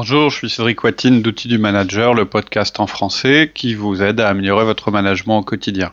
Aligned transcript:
Bonjour, 0.00 0.30
je 0.30 0.36
suis 0.36 0.48
Cédric 0.48 0.84
Watine 0.84 1.22
d'Outils 1.22 1.48
du 1.48 1.58
Manager, 1.58 2.14
le 2.14 2.24
podcast 2.24 2.78
en 2.78 2.86
français 2.86 3.50
qui 3.52 3.74
vous 3.74 4.00
aide 4.00 4.20
à 4.20 4.28
améliorer 4.28 4.64
votre 4.64 4.92
management 4.92 5.38
au 5.38 5.42
quotidien. 5.42 5.92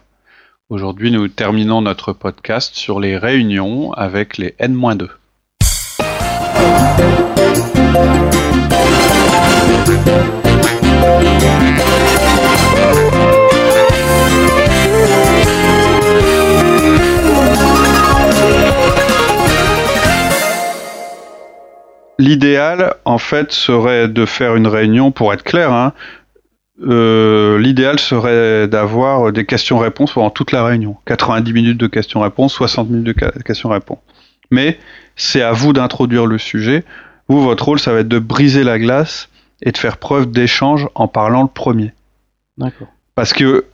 Aujourd'hui, 0.70 1.10
nous 1.10 1.28
terminons 1.28 1.82
notre 1.82 2.14
podcast 2.14 2.76
sur 2.76 3.00
les 3.00 3.18
réunions 3.18 3.94
avec 3.94 4.38
les 4.38 4.54
N-2. 4.60 5.10
L'idéal, 22.18 22.96
en 23.06 23.18
fait, 23.18 23.52
serait 23.52 24.08
de 24.08 24.26
faire 24.26 24.56
une 24.56 24.68
réunion, 24.68 25.12
pour 25.12 25.34
être 25.34 25.44
clair, 25.44 25.72
hein, 25.74 25.94
euh, 26.82 27.58
l'idéal 27.58 28.00
serait 28.00 28.68
d'avoir 28.68 29.32
des 29.32 29.46
questions-réponses 29.46 30.14
pendant 30.14 30.30
toute 30.30 30.52
la 30.52 30.66
réunion. 30.66 30.98
90 31.06 31.54
minutes 31.54 31.78
de 31.78 31.88
questions-réponses, 31.88 32.54
60 32.54 32.90
minutes 32.90 33.08
de 33.08 33.42
questions-réponses. 33.42 34.00
Mais 34.52 34.78
c'est 35.16 35.42
à 35.42 35.52
vous 35.52 35.74
d'introduire 35.74 36.26
le 36.26 36.38
sujet. 36.38 36.84
Vous, 37.28 37.42
votre 37.42 37.66
rôle, 37.66 37.80
ça 37.80 37.94
va 37.94 38.00
être 38.00 38.08
de 38.08 38.20
briser 38.20 38.64
la 38.64 38.78
glace 38.78 39.30
et 39.62 39.72
de 39.72 39.78
faire 39.78 39.98
preuve 39.98 40.30
d'échange 40.30 40.88
en 40.96 41.08
parlant 41.08 41.44
le 41.44 41.48
premier. 41.48 41.94
D'accord. 42.58 42.88
Parce 43.16 43.34
que 43.34 43.66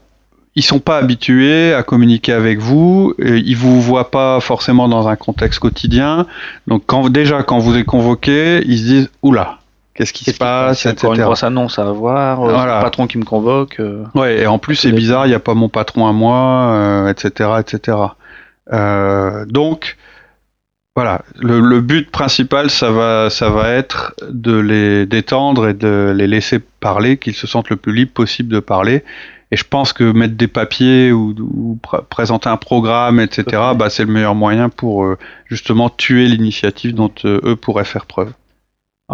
ils 0.54 0.62
sont 0.62 0.80
pas 0.80 0.98
habitués 0.98 1.72
à 1.74 1.82
communiquer 1.82 2.32
avec 2.32 2.58
vous, 2.58 3.14
et 3.18 3.36
ils 3.38 3.56
vous 3.56 3.80
voient 3.80 4.10
pas 4.10 4.38
forcément 4.40 4.88
dans 4.88 5.08
un 5.08 5.16
contexte 5.16 5.58
quotidien. 5.60 6.26
Donc 6.66 6.82
quand 6.86 7.08
déjà 7.08 7.42
quand 7.42 7.58
vous 7.58 7.76
êtes 7.76 7.86
convoqué, 7.86 8.62
ils 8.66 8.78
se 8.78 8.84
disent 8.84 9.10
oula, 9.22 9.58
qu'est-ce 9.94 10.12
qui 10.12 10.24
se 10.24 10.36
passe, 10.36 10.80
C'est 10.80 10.90
encore 10.90 11.14
une 11.14 11.22
grosse 11.22 11.42
annonce 11.44 11.78
à 11.78 11.88
avoir, 11.88 12.42
euh, 12.42 12.52
Voilà. 12.52 12.76
le 12.78 12.82
patron 12.82 13.06
qui 13.06 13.16
me 13.18 13.24
convoque. 13.24 13.80
euh, 13.80 14.04
Ouais, 14.14 14.40
et 14.42 14.46
en 14.46 14.58
plus 14.58 14.74
c'est 14.76 14.92
bizarre, 14.92 15.24
il 15.26 15.30
n'y 15.30 15.34
a 15.34 15.40
pas 15.40 15.54
mon 15.54 15.68
patron 15.70 16.06
à 16.06 16.12
moi, 16.12 16.36
euh, 16.72 17.08
etc., 17.08 17.50
etc. 17.60 17.96
Euh, 18.72 19.44
donc 19.46 19.96
voilà, 20.94 21.22
le, 21.40 21.60
le 21.60 21.80
but 21.80 22.10
principal, 22.10 22.68
ça 22.68 22.90
va, 22.90 23.30
ça 23.30 23.48
va 23.48 23.70
être 23.70 24.14
de 24.28 24.54
les 24.58 25.06
détendre 25.06 25.68
et 25.68 25.72
de 25.74 26.12
les 26.14 26.26
laisser 26.26 26.60
parler, 26.80 27.16
qu'ils 27.16 27.34
se 27.34 27.46
sentent 27.46 27.70
le 27.70 27.76
plus 27.76 27.94
libre 27.94 28.12
possible 28.12 28.50
de 28.52 28.60
parler. 28.60 29.02
Et 29.52 29.56
je 29.56 29.64
pense 29.64 29.92
que 29.92 30.10
mettre 30.12 30.34
des 30.34 30.48
papiers 30.48 31.12
ou, 31.12 31.34
ou 31.38 31.78
pr- 31.86 32.02
présenter 32.06 32.48
un 32.48 32.56
programme, 32.56 33.20
etc., 33.20 33.44
bah, 33.76 33.90
c'est 33.90 34.04
le 34.04 34.10
meilleur 34.10 34.34
moyen 34.34 34.70
pour 34.70 35.04
euh, 35.04 35.18
justement 35.44 35.90
tuer 35.90 36.26
l'initiative 36.26 36.94
dont 36.94 37.12
euh, 37.26 37.38
eux 37.44 37.54
pourraient 37.54 37.84
faire 37.84 38.06
preuve. 38.06 38.32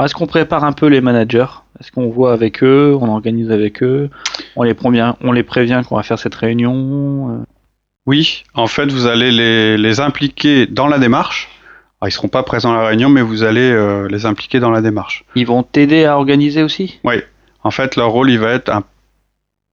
Est-ce 0.00 0.14
qu'on 0.14 0.28
prépare 0.28 0.62
un 0.62 0.70
peu 0.70 0.86
les 0.86 1.00
managers? 1.00 1.48
Est-ce 1.80 1.90
qu'on 1.90 2.08
voit 2.08 2.32
avec 2.32 2.62
eux, 2.62 2.96
on 3.00 3.08
organise 3.08 3.50
avec 3.50 3.82
eux, 3.82 4.10
on 4.54 4.62
les 4.62 4.74
prévient, 4.74 5.14
on 5.22 5.32
les 5.32 5.42
prévient 5.42 5.82
qu'on 5.88 5.96
va 5.96 6.04
faire 6.04 6.20
cette 6.20 6.36
réunion 6.36 7.30
euh, 7.30 7.44
Oui, 8.06 8.44
en 8.54 8.68
fait, 8.68 8.86
vous 8.92 9.08
allez 9.08 9.32
les, 9.32 9.76
les 9.76 9.98
impliquer 9.98 10.66
dans 10.66 10.86
la 10.86 11.00
démarche. 11.00 11.48
Alors, 12.00 12.10
ils 12.10 12.12
seront 12.12 12.28
pas 12.28 12.44
présents 12.44 12.72
à 12.74 12.76
la 12.80 12.86
réunion, 12.86 13.08
mais 13.08 13.22
vous 13.22 13.42
allez 13.42 13.72
euh, 13.72 14.06
les 14.06 14.24
impliquer 14.24 14.60
dans 14.60 14.70
la 14.70 14.82
démarche. 14.82 15.24
Ils 15.34 15.48
vont 15.48 15.64
t'aider 15.64 16.04
à 16.04 16.16
organiser 16.16 16.62
aussi? 16.62 17.00
En 17.64 17.72
fait, 17.72 17.96
leur 17.96 18.10
rôle, 18.10 18.30
il 18.30 18.38
va 18.38 18.52
être, 18.52 18.68
un, 18.68 18.84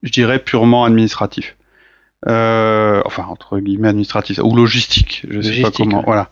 je 0.06 0.12
dirais, 0.12 0.40
purement 0.40 0.86
administratif. 0.86 1.58
Euh, 2.28 3.02
enfin, 3.06 3.26
entre 3.30 3.60
guillemets, 3.60 3.90
administratif 3.90 4.40
ou 4.42 4.56
logistique, 4.56 5.26
je 5.30 5.42
sais 5.42 5.62
pas 5.62 5.72
comment. 5.72 5.98
ouais. 5.98 6.04
Voilà. 6.06 6.30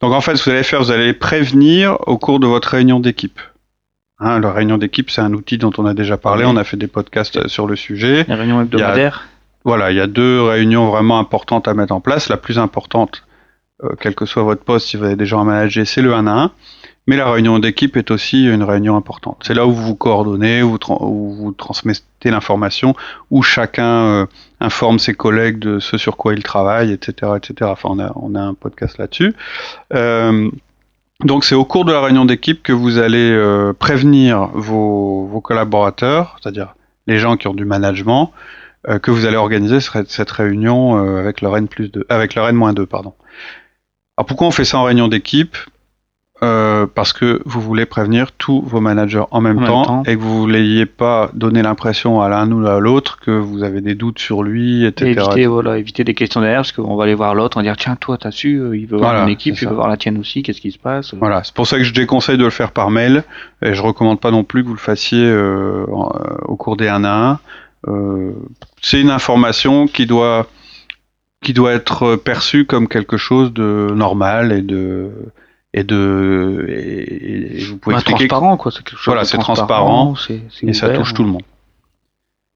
Donc, 0.00 0.12
en 0.12 0.20
fait, 0.20 0.36
ce 0.36 0.44
que 0.44 0.50
vous 0.50 0.54
allez 0.54 0.64
faire, 0.64 0.82
vous 0.82 0.90
allez 0.90 1.12
prévenir 1.12 1.98
au 2.08 2.16
cours 2.16 2.40
de 2.40 2.46
votre 2.46 2.70
réunion 2.70 2.98
d'équipe. 2.98 3.40
Hein, 4.20 4.40
la 4.40 4.52
réunion 4.52 4.78
d'équipe, 4.78 5.10
c'est 5.10 5.20
un 5.20 5.32
outil 5.32 5.58
dont 5.58 5.72
on 5.78 5.86
a 5.86 5.94
déjà 5.94 6.16
parlé. 6.16 6.44
Oui. 6.44 6.50
On 6.52 6.56
a 6.56 6.64
fait 6.64 6.76
des 6.76 6.88
podcasts 6.88 7.46
sur 7.46 7.66
le 7.66 7.76
sujet. 7.76 8.24
Les 8.26 8.34
réunions 8.34 8.60
hebdomadaires 8.60 9.28
Voilà, 9.64 9.92
il 9.92 9.96
y 9.96 10.00
a 10.00 10.08
deux 10.08 10.42
réunions 10.42 10.88
vraiment 10.88 11.20
importantes 11.20 11.68
à 11.68 11.74
mettre 11.74 11.94
en 11.94 12.00
place. 12.00 12.28
La 12.28 12.36
plus 12.36 12.58
importante, 12.58 13.24
euh, 13.84 13.90
quel 14.00 14.16
que 14.16 14.26
soit 14.26 14.42
votre 14.42 14.64
poste, 14.64 14.88
si 14.88 14.96
vous 14.96 15.04
avez 15.04 15.14
des 15.14 15.26
gens 15.26 15.40
à 15.40 15.44
manager, 15.44 15.86
c'est 15.86 16.02
le 16.02 16.14
1 16.14 16.26
à 16.26 16.32
1. 16.32 16.50
Mais 17.08 17.16
la 17.16 17.32
réunion 17.32 17.58
d'équipe 17.58 17.96
est 17.96 18.10
aussi 18.10 18.44
une 18.44 18.62
réunion 18.62 18.94
importante. 18.94 19.38
C'est 19.40 19.54
là 19.54 19.66
où 19.66 19.72
vous 19.72 19.82
vous 19.82 19.94
coordonnez, 19.94 20.62
où 20.62 20.76
vous, 20.78 21.54
transmettez 21.56 22.30
l'information, 22.30 22.94
où 23.30 23.42
chacun 23.42 24.04
euh, 24.04 24.26
informe 24.60 24.98
ses 24.98 25.14
collègues 25.14 25.58
de 25.58 25.78
ce 25.78 25.96
sur 25.96 26.18
quoi 26.18 26.34
il 26.34 26.42
travaille, 26.42 26.92
etc., 26.92 27.32
etc. 27.38 27.70
Enfin, 27.72 28.12
on 28.14 28.34
a, 28.34 28.40
un 28.40 28.52
podcast 28.52 28.98
là-dessus. 28.98 29.32
Euh, 29.94 30.50
donc, 31.24 31.46
c'est 31.46 31.54
au 31.54 31.64
cours 31.64 31.86
de 31.86 31.92
la 31.92 32.02
réunion 32.02 32.26
d'équipe 32.26 32.62
que 32.62 32.74
vous 32.74 32.98
allez 32.98 33.30
euh, 33.30 33.72
prévenir 33.72 34.50
vos, 34.52 35.40
collaborateurs, 35.42 36.36
c'est-à-dire 36.42 36.74
les 37.06 37.16
gens 37.16 37.38
qui 37.38 37.48
ont 37.48 37.54
du 37.54 37.64
management, 37.64 38.32
que 39.02 39.10
vous 39.10 39.24
allez 39.24 39.36
organiser 39.36 39.80
cette, 39.80 40.30
réunion 40.30 40.98
avec 41.18 41.40
leur 41.40 41.56
N 41.56 41.68
plus 41.68 41.88
2, 41.88 42.04
avec 42.10 42.34
leur 42.34 42.48
N-2, 42.48 42.84
pardon. 42.84 43.14
Alors 44.18 44.26
pourquoi 44.26 44.46
on 44.46 44.50
fait 44.50 44.64
ça 44.64 44.78
en 44.78 44.84
réunion 44.84 45.08
d'équipe? 45.08 45.56
Euh, 46.44 46.86
Parce 46.94 47.12
que 47.12 47.40
vous 47.46 47.60
voulez 47.60 47.84
prévenir 47.84 48.30
tous 48.30 48.62
vos 48.62 48.80
managers 48.80 49.24
en 49.32 49.40
même, 49.40 49.58
En 49.58 49.60
même 49.60 49.68
temps, 49.68 50.02
et 50.06 50.14
que 50.14 50.20
vous 50.20 50.34
ne 50.34 50.38
vouliez 50.40 50.86
pas 50.86 51.30
donner 51.34 51.62
l'impression 51.62 52.20
à 52.20 52.28
l'un 52.28 52.48
ou 52.52 52.64
à 52.64 52.78
l'autre 52.78 53.18
que 53.18 53.32
vous 53.32 53.64
avez 53.64 53.80
des 53.80 53.96
doutes 53.96 54.20
sur 54.20 54.44
lui, 54.44 54.84
et 54.84 54.88
etc. 54.88 55.10
éviter, 55.20 55.46
voilà, 55.46 55.78
éviter 55.78 56.04
des 56.04 56.14
questions 56.14 56.40
derrière 56.40 56.60
parce 56.60 56.70
qu'on 56.70 56.94
va 56.94 57.04
aller 57.04 57.14
voir 57.16 57.34
l'autre, 57.34 57.56
on 57.56 57.60
va 57.60 57.64
dire 57.64 57.76
tiens 57.76 57.96
toi 57.96 58.18
t'as 58.18 58.30
su, 58.30 58.56
euh, 58.60 58.76
il 58.76 58.86
veut 58.86 58.98
voir 58.98 59.10
Voilà, 59.10 59.24
mon 59.26 59.32
équipe, 59.32 59.60
il 59.60 59.66
veut 59.68 59.74
voir 59.74 59.88
la 59.88 59.96
tienne 59.96 60.16
aussi, 60.18 60.44
qu'est-ce 60.44 60.60
qui 60.60 60.70
se 60.70 60.78
passe? 60.78 61.12
Voilà, 61.14 61.42
c'est 61.42 61.54
pour 61.54 61.66
ça 61.66 61.76
que 61.76 61.82
je 61.82 61.92
déconseille 61.92 62.38
de 62.38 62.44
le 62.44 62.50
faire 62.50 62.70
par 62.70 62.90
mail, 62.90 63.24
et 63.60 63.74
je 63.74 63.82
recommande 63.82 64.20
pas 64.20 64.30
non 64.30 64.44
plus 64.44 64.62
que 64.62 64.68
vous 64.68 64.74
le 64.74 64.78
fassiez 64.80 65.24
euh, 65.24 65.86
en- 65.92 66.12
au 66.44 66.54
cours 66.54 66.76
des 66.76 66.86
1 66.86 67.02
à 67.02 67.30
1. 67.32 67.38
Euh, 67.88 68.30
c'est 68.80 69.00
une 69.00 69.10
information 69.10 69.86
qui 69.88 70.06
doit 70.06 70.46
qui 71.42 71.52
doit 71.52 71.72
être 71.72 72.16
perçue 72.16 72.64
comme 72.64 72.86
quelque 72.88 73.16
chose 73.16 73.52
de 73.52 73.92
normal 73.94 74.50
et 74.52 74.62
de 74.62 75.10
et 75.78 75.84
de 75.84 76.66
et, 76.68 77.58
et 77.60 77.64
vous 77.64 77.76
pouvez 77.78 77.94
Bah, 77.94 78.00
expliquer 78.00 78.28
transparent 78.28 78.56
quoi, 78.56 78.70
c'est 78.72 78.78
quelque 78.82 78.96
chose 78.98 79.04
Voilà, 79.06 79.24
c'est 79.24 79.38
transparent, 79.38 80.14
et 80.62 80.72
ça 80.72 80.88
touche 80.90 81.14
tout 81.14 81.22
le 81.22 81.30
monde. 81.30 81.42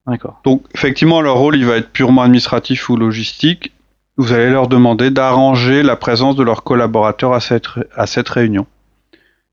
D'accord. 0.07 0.41
Donc 0.45 0.65
effectivement, 0.75 1.21
leur 1.21 1.37
rôle, 1.37 1.57
il 1.57 1.65
va 1.65 1.77
être 1.77 1.91
purement 1.91 2.23
administratif 2.23 2.89
ou 2.89 2.97
logistique. 2.97 3.73
Vous 4.17 4.33
allez 4.33 4.51
leur 4.51 4.67
demander 4.69 5.11
d'arranger 5.11 5.83
la 5.83 5.97
présence 5.97 6.37
de 6.37 6.43
leurs 6.43 6.65
collaborateurs 6.65 7.33
à 7.33 7.41
cette, 7.41 7.67
à 7.95 8.07
cette 8.07 8.29
réunion. 8.29 8.67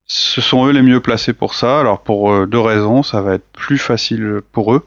Ce 0.06 0.42
sont 0.42 0.66
eux 0.66 0.72
les 0.72 0.82
mieux 0.82 1.00
placés 1.02 1.34
pour 1.34 1.54
ça. 1.54 1.80
Alors 1.80 2.00
pour 2.02 2.32
euh, 2.32 2.48
deux 2.48 2.60
raisons, 2.60 3.04
ça 3.04 3.22
va 3.22 3.36
être 3.36 3.46
plus 3.54 3.78
facile 3.78 4.42
pour 4.52 4.74
eux 4.74 4.86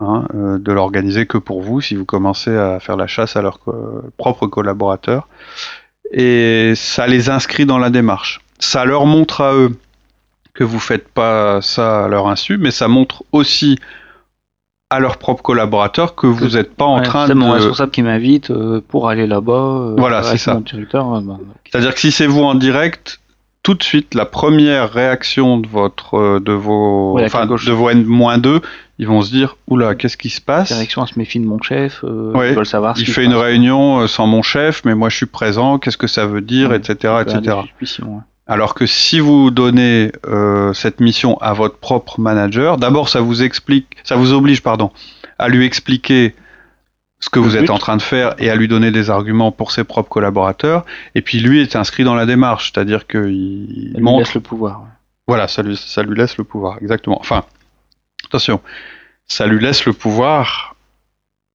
hein, 0.00 0.26
euh, 0.34 0.58
de 0.58 0.72
l'organiser 0.72 1.26
que 1.26 1.38
pour 1.38 1.62
vous 1.62 1.80
si 1.80 1.94
vous 1.94 2.04
commencez 2.04 2.54
à 2.56 2.80
faire 2.80 2.96
la 2.96 3.06
chasse 3.06 3.36
à 3.36 3.42
leurs 3.42 3.60
co- 3.60 4.02
propres 4.16 4.48
collaborateurs. 4.48 5.28
Et 6.12 6.72
ça 6.74 7.06
les 7.06 7.28
inscrit 7.30 7.66
dans 7.66 7.78
la 7.78 7.90
démarche. 7.90 8.40
Ça 8.58 8.84
leur 8.84 9.06
montre 9.06 9.40
à 9.42 9.54
eux 9.54 9.72
que 10.54 10.64
vous 10.64 10.80
faites 10.80 11.08
pas 11.08 11.60
ça 11.62 12.04
à 12.04 12.08
leur 12.08 12.26
insu, 12.28 12.58
mais 12.58 12.70
ça 12.70 12.88
montre 12.88 13.22
aussi 13.32 13.78
à 14.90 15.00
leurs 15.00 15.18
propres 15.18 15.42
collaborateurs 15.42 16.14
que 16.14 16.26
vous 16.26 16.56
n'êtes 16.56 16.74
pas 16.74 16.86
en 16.86 16.96
Ouais, 16.96 17.02
train 17.02 17.26
c'est 17.26 17.34
de. 17.34 17.38
mon 17.38 17.52
responsable 17.52 17.90
qui 17.92 18.02
m'invite 18.02 18.50
euh, 18.50 18.80
pour 18.88 19.08
aller 19.10 19.26
là-bas. 19.26 19.52
euh, 19.52 19.94
Voilà, 19.98 20.22
c'est 20.22 20.38
ça. 20.38 20.56
Euh, 20.74 20.80
bah, 21.20 21.36
C'est-à-dire 21.70 21.92
que 21.94 22.00
si 22.00 22.10
c'est 22.10 22.26
vous 22.26 22.42
en 22.42 22.54
direct, 22.54 23.20
tout 23.68 23.74
de 23.74 23.82
suite, 23.82 24.14
la 24.14 24.24
première 24.24 24.90
réaction 24.90 25.58
de 25.58 25.66
votre, 25.68 26.14
euh, 26.14 26.40
de 26.40 26.52
vos, 26.52 27.12
Ouais, 27.12 27.26
enfin, 27.26 27.44
de 27.44 27.70
vos 27.72 27.90
N-2, 27.90 28.62
ils 28.98 29.06
vont 29.06 29.20
se 29.20 29.30
dire, 29.30 29.58
oula, 29.66 29.94
qu'est-ce 29.94 30.16
qui 30.16 30.30
se 30.30 30.40
passe? 30.40 30.68
Direction, 30.72 31.02
elle 31.02 31.08
se 31.12 31.18
méfie 31.18 31.38
de 31.38 31.44
mon 31.44 31.60
chef. 31.60 32.02
Euh, 32.02 32.32
Ouais, 32.32 32.52
ils 32.52 32.54
veulent 32.56 32.64
savoir 32.64 32.96
ce 32.96 33.02
Il 33.02 33.06
fait 33.08 33.24
une 33.26 33.32
passe. 33.32 33.42
réunion 33.42 34.00
euh, 34.00 34.06
sans 34.06 34.26
mon 34.26 34.40
chef, 34.40 34.80
mais 34.86 34.94
moi 34.94 35.10
je 35.10 35.16
suis 35.16 35.26
présent, 35.26 35.78
qu'est-ce 35.78 35.98
que 35.98 36.06
ça 36.06 36.24
veut 36.24 36.40
dire, 36.40 36.70
Ouais, 36.70 36.76
etc., 36.78 37.16
etc. 37.20 37.56
Alors 38.46 38.72
que 38.72 38.86
si 38.86 39.20
vous 39.20 39.50
donnez 39.50 40.12
euh, 40.26 40.72
cette 40.72 41.00
mission 41.00 41.36
à 41.42 41.52
votre 41.52 41.76
propre 41.76 42.18
manager, 42.20 42.78
d'abord 42.78 43.10
ça 43.10 43.20
vous 43.20 43.42
explique, 43.42 43.88
ça 44.02 44.16
vous 44.16 44.32
oblige, 44.32 44.62
pardon, 44.62 44.90
à 45.38 45.48
lui 45.50 45.66
expliquer 45.66 46.34
ce 47.20 47.28
que 47.30 47.38
Le 47.40 47.44
vous 47.46 47.56
êtes 47.56 47.70
en 47.70 47.78
train 47.78 47.96
de 47.96 48.02
faire 48.02 48.34
et 48.38 48.48
à 48.50 48.54
lui 48.54 48.68
donner 48.68 48.90
des 48.92 49.10
arguments 49.10 49.50
pour 49.50 49.72
ses 49.72 49.82
propres 49.84 50.08
collaborateurs. 50.08 50.84
Et 51.16 51.22
puis 51.22 51.40
lui 51.40 51.60
est 51.60 51.74
inscrit 51.76 52.04
dans 52.04 52.14
la 52.14 52.26
démarche, 52.26 52.70
c'est-à-dire 52.72 53.06
qu'il 53.06 53.90
Elle 53.90 53.94
lui 53.96 54.02
montre 54.02 54.18
laisse 54.20 54.34
le 54.34 54.40
pouvoir. 54.40 54.82
voilà, 55.26 55.48
ça 55.48 55.62
lui, 55.62 55.76
ça 55.76 56.02
lui 56.02 56.16
laisse 56.16 56.36
le 56.38 56.44
pouvoir, 56.44 56.78
exactement. 56.80 57.18
Enfin, 57.20 57.44
attention, 58.26 58.60
ça 59.26 59.46
lui 59.46 59.60
laisse 59.60 59.84
le 59.84 59.92
pouvoir, 59.94 60.76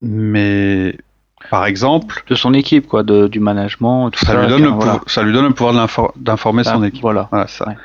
mais 0.01 0.98
par 1.50 1.65
exemple, 1.65 2.24
De 2.30 2.36
son 2.36 2.54
équipe, 2.54 2.88
quoi, 2.88 3.04
de, 3.04 3.27
du 3.27 3.39
management, 3.39 4.10
tout 4.12 4.19
ça, 4.19 4.33
ça. 4.33 4.42
lui, 4.42 4.48
donne 4.48 4.63
le 4.63 4.69
voilà. 4.69 4.92
pouvoir, 4.94 5.04
ça 5.10 5.24
lui 5.24 5.33
donne 5.33 5.45
le 5.48 5.54
pouvoir 5.54 5.74
de 5.74 5.80
l'infor- 5.80 6.13
d'informer 6.15 6.63
son 6.63 6.81
Ah, 6.81 6.88
équipe. 6.88 7.01
Voilà. 7.01 7.27
Voilà, 7.31 7.48
ça. 7.48 7.68
Ouais. 7.68 7.75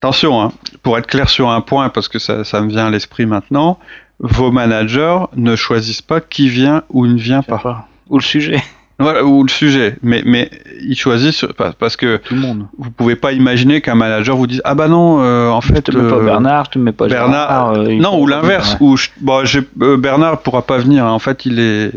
Attention, 0.00 0.40
hein, 0.42 0.52
pour 0.82 0.96
être 0.98 1.06
clair 1.08 1.28
sur 1.28 1.50
un 1.50 1.60
point, 1.60 1.88
parce 1.88 2.08
que 2.08 2.18
ça, 2.20 2.44
ça 2.44 2.60
me 2.60 2.68
vient 2.68 2.86
à 2.86 2.90
l'esprit 2.90 3.26
maintenant, 3.26 3.78
vos 4.20 4.50
managers 4.50 5.18
ne 5.36 5.54
choisissent 5.56 6.02
pas 6.02 6.20
qui 6.20 6.48
vient 6.48 6.82
ou 6.90 7.06
ne 7.06 7.18
vient 7.18 7.42
pas. 7.42 7.58
pas. 7.58 7.88
Ou 8.10 8.18
le 8.18 8.22
sujet. 8.24 8.60
Voilà, 9.00 9.24
ou 9.24 9.44
le 9.44 9.48
sujet. 9.48 9.96
Mais, 10.02 10.22
mais 10.26 10.50
il 10.82 10.96
choisit 10.96 11.30
sur- 11.30 11.54
pa- 11.54 11.70
parce 11.72 11.94
que 11.96 12.16
Tout 12.16 12.34
le 12.34 12.40
monde. 12.40 12.66
vous 12.78 12.90
pouvez 12.90 13.14
pas 13.14 13.30
imaginer 13.30 13.80
qu'un 13.80 13.94
manager 13.94 14.36
vous 14.36 14.48
dise 14.48 14.60
ah 14.64 14.74
bah 14.74 14.88
non 14.88 15.20
euh, 15.22 15.48
en 15.50 15.60
fait 15.60 15.82
te 15.82 15.96
mets 15.96 16.10
pas 16.10 16.16
euh, 16.16 16.24
Bernard, 16.24 16.68
te 16.68 16.80
mets 16.80 16.90
pas 16.90 17.06
Bernard, 17.06 17.74
Gérard, 17.74 17.86
euh, 17.90 17.94
non 17.94 18.20
ou 18.20 18.26
l'inverse 18.26 18.76
ou 18.80 18.96
bon, 19.20 19.44
euh, 19.82 19.96
Bernard 19.96 20.40
pourra 20.42 20.62
pas 20.62 20.78
venir 20.78 21.04
en 21.06 21.20
fait 21.20 21.46
il 21.46 21.60
est 21.60 21.92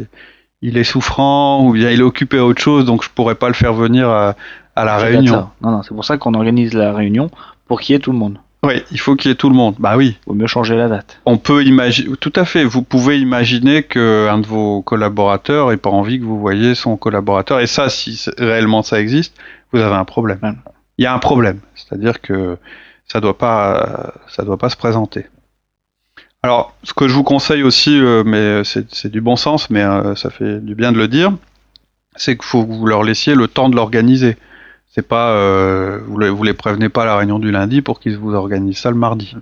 il 0.61 0.77
est 0.77 0.83
souffrant 0.83 1.65
ou 1.65 1.73
bien 1.73 1.89
il 1.89 2.01
est 2.01 2.03
occupé 2.03 2.37
à 2.37 2.45
autre 2.45 2.61
chose 2.61 2.85
donc 2.85 3.03
je 3.03 3.09
pourrais 3.09 3.33
pas 3.33 3.47
le 3.47 3.55
faire 3.55 3.73
venir 3.73 4.07
à, 4.07 4.35
à 4.75 4.85
la 4.85 4.97
réunion. 4.97 5.47
Non, 5.63 5.71
non, 5.71 5.81
c'est 5.81 5.95
pour 5.95 6.05
ça 6.05 6.17
qu'on 6.17 6.35
organise 6.35 6.75
la 6.75 6.93
réunion 6.93 7.31
pour 7.67 7.81
qu'il 7.81 7.93
y 7.93 7.95
ait 7.95 7.99
tout 7.99 8.11
le 8.11 8.19
monde. 8.19 8.37
Oui. 8.63 8.83
Il 8.91 8.99
faut 8.99 9.15
qu'il 9.15 9.29
y 9.29 9.31
ait 9.31 9.35
tout 9.37 9.49
le 9.49 9.55
monde. 9.55 9.75
Bah 9.79 9.97
oui 9.97 10.17
Vaut 10.25 10.33
mieux 10.33 10.47
changer 10.47 10.75
la 10.75 10.87
date. 10.87 11.19
on 11.25 11.37
peut 11.37 11.63
imaginer 11.63 12.15
tout 12.17 12.33
à 12.35 12.45
fait. 12.45 12.63
Vous 12.63 12.81
pouvez 12.81 13.19
imaginer 13.19 13.83
que 13.83 14.27
un 14.29 14.39
de 14.39 14.45
vos 14.47 14.81
collaborateurs 14.81 15.71
ait 15.71 15.77
pas 15.77 15.89
envie 15.89 16.19
que 16.19 16.25
vous 16.25 16.39
voyez 16.39 16.75
son 16.75 16.97
collaborateur. 16.97 17.59
Et 17.59 17.67
ça 17.67 17.89
si 17.89 18.23
réellement 18.37 18.83
ça 18.83 18.99
existe 18.99 19.35
vous 19.71 19.79
avez 19.79 19.95
un 19.95 20.05
problème. 20.05 20.39
Il 20.97 21.03
y 21.03 21.07
a 21.07 21.13
un 21.13 21.19
problème. 21.19 21.59
C'est-à-dire 21.75 22.21
que 22.21 22.57
ça 23.07 23.19
doit 23.19 23.37
pas 23.37 24.13
ça 24.27 24.43
doit 24.43 24.57
pas 24.57 24.69
se 24.69 24.77
présenter. 24.77 25.25
Alors 26.43 26.75
ce 26.83 26.93
que 26.93 27.07
je 27.07 27.13
vous 27.13 27.23
conseille 27.23 27.63
aussi 27.63 27.99
euh, 27.99 28.23
mais 28.25 28.63
c'est 28.63 28.93
c'est 28.93 29.11
du 29.11 29.21
bon 29.21 29.35
sens 29.35 29.69
mais 29.69 29.83
euh, 29.83 30.15
ça 30.15 30.29
fait 30.29 30.59
du 30.59 30.75
bien 30.75 30.91
de 30.91 30.97
le 30.97 31.07
dire 31.07 31.31
c'est 32.15 32.35
qu'il 32.35 32.45
faut 32.45 32.65
que 32.65 32.71
vous 32.71 32.85
leur 32.85 33.03
laissiez 33.03 33.35
le 33.35 33.47
temps 33.47 33.69
de 33.69 33.75
l'organiser 33.75 34.37
c'est 34.93 35.07
pas 35.07 35.29
euh, 35.31 35.99
vous, 36.05 36.19
les, 36.19 36.29
vous 36.29 36.43
les 36.43 36.53
prévenez 36.53 36.89
pas 36.89 37.03
à 37.03 37.05
la 37.05 37.15
réunion 37.17 37.39
du 37.39 37.51
lundi 37.51 37.81
pour 37.81 37.99
qu'ils 37.99 38.17
vous 38.17 38.33
organisent 38.33 38.77
ça 38.79 38.89
le 38.89 38.97
mardi 38.97 39.33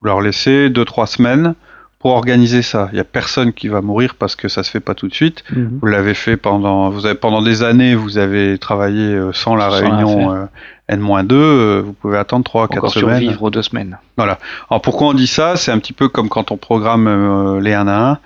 vous 0.00 0.06
leur 0.08 0.20
laissez 0.20 0.68
deux 0.70 0.84
trois 0.84 1.06
semaines 1.06 1.54
pour 1.98 2.12
organiser 2.12 2.60
ça. 2.60 2.90
Il 2.92 2.98
y 2.98 3.00
a 3.00 3.04
personne 3.04 3.54
qui 3.54 3.68
va 3.68 3.80
mourir 3.80 4.14
parce 4.18 4.36
que 4.36 4.48
ça 4.48 4.62
se 4.62 4.70
fait 4.70 4.80
pas 4.80 4.94
tout 4.94 5.08
de 5.08 5.14
suite. 5.14 5.42
Vous 5.80 5.86
l'avez 5.86 6.12
fait 6.12 6.36
pendant, 6.36 6.90
vous 6.90 7.06
avez 7.06 7.14
pendant 7.14 7.40
des 7.40 7.62
années, 7.62 7.94
vous 7.94 8.18
avez 8.18 8.58
travaillé 8.58 9.06
euh, 9.14 9.32
sans 9.32 9.56
la 9.56 9.70
Sans 9.70 9.76
réunion 9.80 10.34
euh, 10.34 10.44
N-2. 10.88 11.32
euh, 11.32 11.82
vous 11.82 11.94
pouvez 11.94 12.18
attendre 12.18 12.44
trois 12.44 12.68
quatre 12.68 12.76
Encore 12.80 12.92
semaines. 12.92 13.20
survivre 13.22 13.50
deux 13.50 13.62
semaines. 13.62 13.96
Alors 14.18 14.82
pourquoi 14.82 15.06
on 15.08 15.14
dit 15.14 15.26
ça? 15.26 15.56
C'est 15.56 15.72
un 15.72 15.78
petit 15.78 15.94
peu 15.94 16.08
comme 16.10 16.28
quand 16.28 16.50
on 16.50 16.58
programme 16.58 17.06
euh, 17.08 17.58
les 17.58 17.72
1 17.72 17.88
à 17.88 18.10
1. 18.10 18.18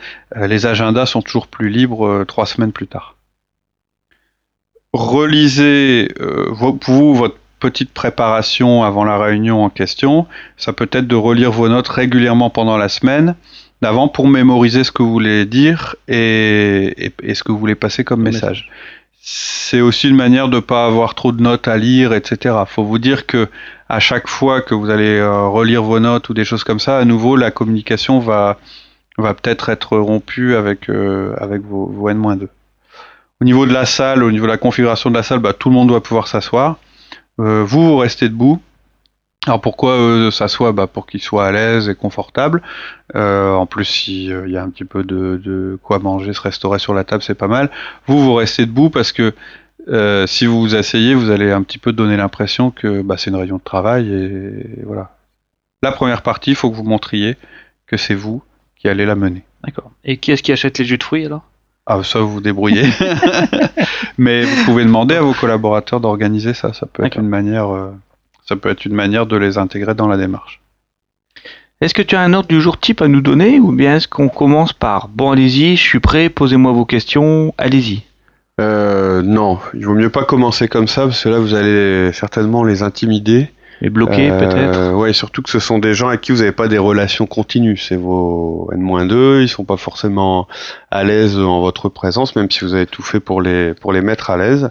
Euh, 0.43 0.47
les 0.49 0.67
agendas 0.67 1.07
sont 1.07 1.23
toujours 1.23 1.47
plus 1.47 1.69
libres 1.69 2.05
euh, 2.05 2.25
trois 2.25 2.47
semaines 2.47 2.73
plus 2.73 2.89
tard. 2.89 3.15
Relisez 4.93 6.09
euh, 6.21 6.47
vo- 6.51 6.79
vous 6.87 7.15
votre 7.15 7.37
petite 7.61 7.93
préparation 7.93 8.85
avant 8.85 9.05
la 9.05 9.19
réunion 9.19 9.65
en 9.65 9.71
question. 9.71 10.27
Ça 10.57 10.73
peut 10.73 10.89
être 10.93 11.07
de 11.07 11.17
relire 11.17 11.51
vos 11.53 11.69
notes 11.69 11.89
régulièrement 11.89 12.51
pendant 12.51 12.77
la 12.77 12.89
semaine 12.89 13.35
d'avant 13.83 14.09
pour 14.09 14.27
mémoriser 14.27 14.83
ce 14.85 14.91
que 14.93 15.03
vous 15.03 15.13
voulez 15.13 15.45
dire 15.45 15.95
et, 16.09 16.95
et- 17.07 17.13
et 17.23 17.35
ce 17.35 17.45
que 17.45 17.53
vous 17.53 17.59
voulez 17.59 17.75
passer 17.77 18.03
comme 18.05 18.23
message. 18.23 18.71
C'est 19.21 19.81
aussi 19.81 20.09
une 20.09 20.17
manière 20.17 20.49
de 20.49 20.57
ne 20.57 20.61
pas 20.61 20.87
avoir 20.87 21.15
trop 21.15 21.33
de 21.33 21.43
notes 21.43 21.69
à 21.69 21.77
lire, 21.77 22.13
etc. 22.15 22.55
Faut 22.67 22.85
vous 22.85 22.99
dire 22.99 23.27
que 23.27 23.49
à 23.89 24.01
chaque 24.01 24.27
fois 24.27 24.63
que 24.63 24.75
vous 24.75 24.89
allez 24.91 25.19
euh, 25.19 25.47
relire 25.49 25.83
vos 25.83 26.01
notes 26.01 26.29
ou 26.31 26.35
des 26.35 26.45
choses 26.45 26.65
comme 26.65 26.81
ça, 26.81 26.99
à 26.99 27.05
nouveau, 27.05 27.37
la 27.37 27.51
communication 27.51 28.21
va, 28.21 28.59
va 29.19 29.35
peut-être 29.35 29.69
être 29.69 29.99
rompue 29.99 30.55
avec, 30.57 30.89
euh, 30.89 31.35
avec 31.39 31.63
vos, 31.63 31.87
vos 31.87 32.09
N-2. 32.09 32.49
Au 33.41 33.45
niveau 33.45 33.67
de 33.67 33.73
la 33.73 33.87
salle, 33.87 34.25
au 34.25 34.33
niveau 34.33 34.47
de 34.47 34.51
la 34.51 34.59
configuration 34.59 35.11
de 35.11 35.15
la 35.15 35.23
salle, 35.23 35.39
bah, 35.39 35.53
tout 35.53 35.69
le 35.69 35.75
monde 35.75 35.89
doit 35.89 36.03
pouvoir 36.03 36.27
s'asseoir. 36.27 36.79
Euh, 37.41 37.63
vous, 37.65 37.87
vous 37.87 37.97
restez 37.97 38.29
debout. 38.29 38.61
Alors 39.47 39.61
pourquoi 39.61 39.97
eux 39.97 40.31
s'assoient? 40.31 40.73
Bah, 40.73 40.89
Pour 40.89 41.07
qu'ils 41.07 41.23
soient 41.23 41.47
à 41.47 41.53
l'aise 41.53 41.89
et 41.89 41.95
confortables. 41.95 42.63
Euh, 43.15 43.53
en 43.53 43.67
plus, 43.67 43.85
s'il 43.85 44.51
y 44.51 44.57
a 44.57 44.63
un 44.63 44.71
petit 44.71 44.85
peu 44.85 45.05
de, 45.05 45.41
de 45.43 45.79
quoi 45.83 46.01
manger, 46.01 46.33
se 46.33 46.41
restaurer 46.41 46.81
sur 46.81 46.95
la 46.95 47.05
table, 47.05 47.23
c'est 47.23 47.37
pas 47.37 47.47
mal. 47.47 47.71
Vous, 48.07 48.19
vous 48.19 48.35
restez 48.35 48.67
debout 48.67 48.91
parce 48.91 49.13
que 49.13 49.33
euh, 49.89 50.27
si 50.27 50.45
vous 50.47 50.61
vous 50.61 50.75
asseyez, 50.75 51.15
vous 51.15 51.31
allez 51.31 51.51
un 51.51 51.63
petit 51.63 51.79
peu 51.79 51.93
donner 51.93 52.17
l'impression 52.17 52.71
que 52.71 53.03
bah, 53.03 53.17
c'est 53.17 53.31
une 53.31 53.37
réunion 53.37 53.57
de 53.57 53.63
travail 53.63 54.13
et, 54.13 54.83
voilà. 54.85 55.17
La 55.83 55.93
première 55.93 56.23
partie, 56.23 56.51
il 56.51 56.57
faut 56.57 56.71
que 56.71 56.77
vous 56.77 56.83
montriez 56.83 57.37
que 57.87 57.97
c'est 57.97 58.17
vous 58.17 58.43
qui 58.77 58.89
allez 58.89 59.07
la 59.07 59.15
mener. 59.15 59.45
D'accord. 59.65 59.93
Et 60.05 60.17
qui 60.17 60.33
est-ce 60.33 60.43
qui 60.43 60.51
achète 60.51 60.79
les 60.79 60.85
jus 60.85 60.99
de 60.99 61.03
fruits 61.05 61.25
alors? 61.25 61.48
Ah, 61.91 62.03
ça, 62.05 62.21
vous 62.21 62.29
vous 62.29 62.41
débrouillez. 62.43 62.85
Mais 64.19 64.43
vous 64.43 64.65
pouvez 64.67 64.85
demander 64.85 65.15
à 65.15 65.23
vos 65.23 65.33
collaborateurs 65.33 66.01
d'organiser 66.01 66.53
ça. 66.53 66.75
Ça 66.75 66.85
peut 66.85 67.03
être 67.03 67.13
D'accord. 67.13 67.23
une 67.23 67.31
manière, 67.31 67.75
euh, 67.75 67.91
ça 68.47 68.57
peut 68.57 68.69
être 68.69 68.85
une 68.85 68.93
manière 68.93 69.25
de 69.25 69.39
les 69.39 69.57
intégrer 69.57 69.95
dans 69.95 70.07
la 70.07 70.19
démarche. 70.19 70.61
Est-ce 71.81 71.95
que 71.95 72.03
tu 72.03 72.15
as 72.15 72.21
un 72.21 72.35
ordre 72.35 72.49
du 72.49 72.61
jour 72.61 72.79
type 72.79 73.01
à 73.01 73.09
nous 73.09 73.23
donner 73.23 73.59
ou 73.59 73.73
bien 73.73 73.97
est-ce 73.97 74.07
qu'on 74.07 74.29
commence 74.29 74.75
par 74.75 75.09
bon 75.09 75.31
allez-y, 75.31 75.77
je 75.77 75.83
suis 75.83 76.01
prêt, 76.01 76.29
posez-moi 76.29 76.73
vos 76.73 76.85
questions, 76.85 77.55
allez-y. 77.57 78.03
Euh, 78.61 79.23
non, 79.23 79.59
il 79.73 79.87
vaut 79.87 79.95
mieux 79.95 80.11
pas 80.11 80.25
commencer 80.25 80.69
comme 80.69 80.89
ça 80.89 81.05
parce 81.05 81.23
que 81.23 81.29
là 81.31 81.39
vous 81.39 81.55
allez 81.55 82.13
certainement 82.13 82.65
les 82.65 82.83
intimider. 82.83 83.51
Et 83.81 83.91
bloqué 83.91 84.31
Euh, 84.31 84.39
peut-être 84.39 84.93
Ouais, 84.95 85.13
surtout 85.13 85.43
que 85.43 85.51
ce 85.51 85.59
sont 85.59 85.79
des 85.79 85.95
gens 85.95 86.09
avec 86.09 86.21
qui 86.21 86.33
vous 86.33 86.39
n'avez 86.39 86.53
pas 86.53 86.69
des 86.69 86.79
relations 86.79 87.27
continues. 87.27 87.77
C'est 87.77 87.97
vos 87.97 88.71
N-2, 88.73 89.43
ils 89.43 89.49
sont 89.49 89.65
pas 89.65 89.77
forcément 89.77 90.49
à 90.91 91.05
l'aise 91.05 91.39
en 91.39 91.61
votre 91.61 91.89
présence, 91.89 92.35
même 92.35 92.51
si 92.51 92.65
vous 92.65 92.75
avez 92.75 92.87
tout 92.87 93.03
fait 93.03 93.21
pour 93.21 93.41
les 93.41 93.75
pour 93.75 93.93
les 93.93 94.01
mettre 94.01 94.31
à 94.31 94.37
l'aise. 94.37 94.71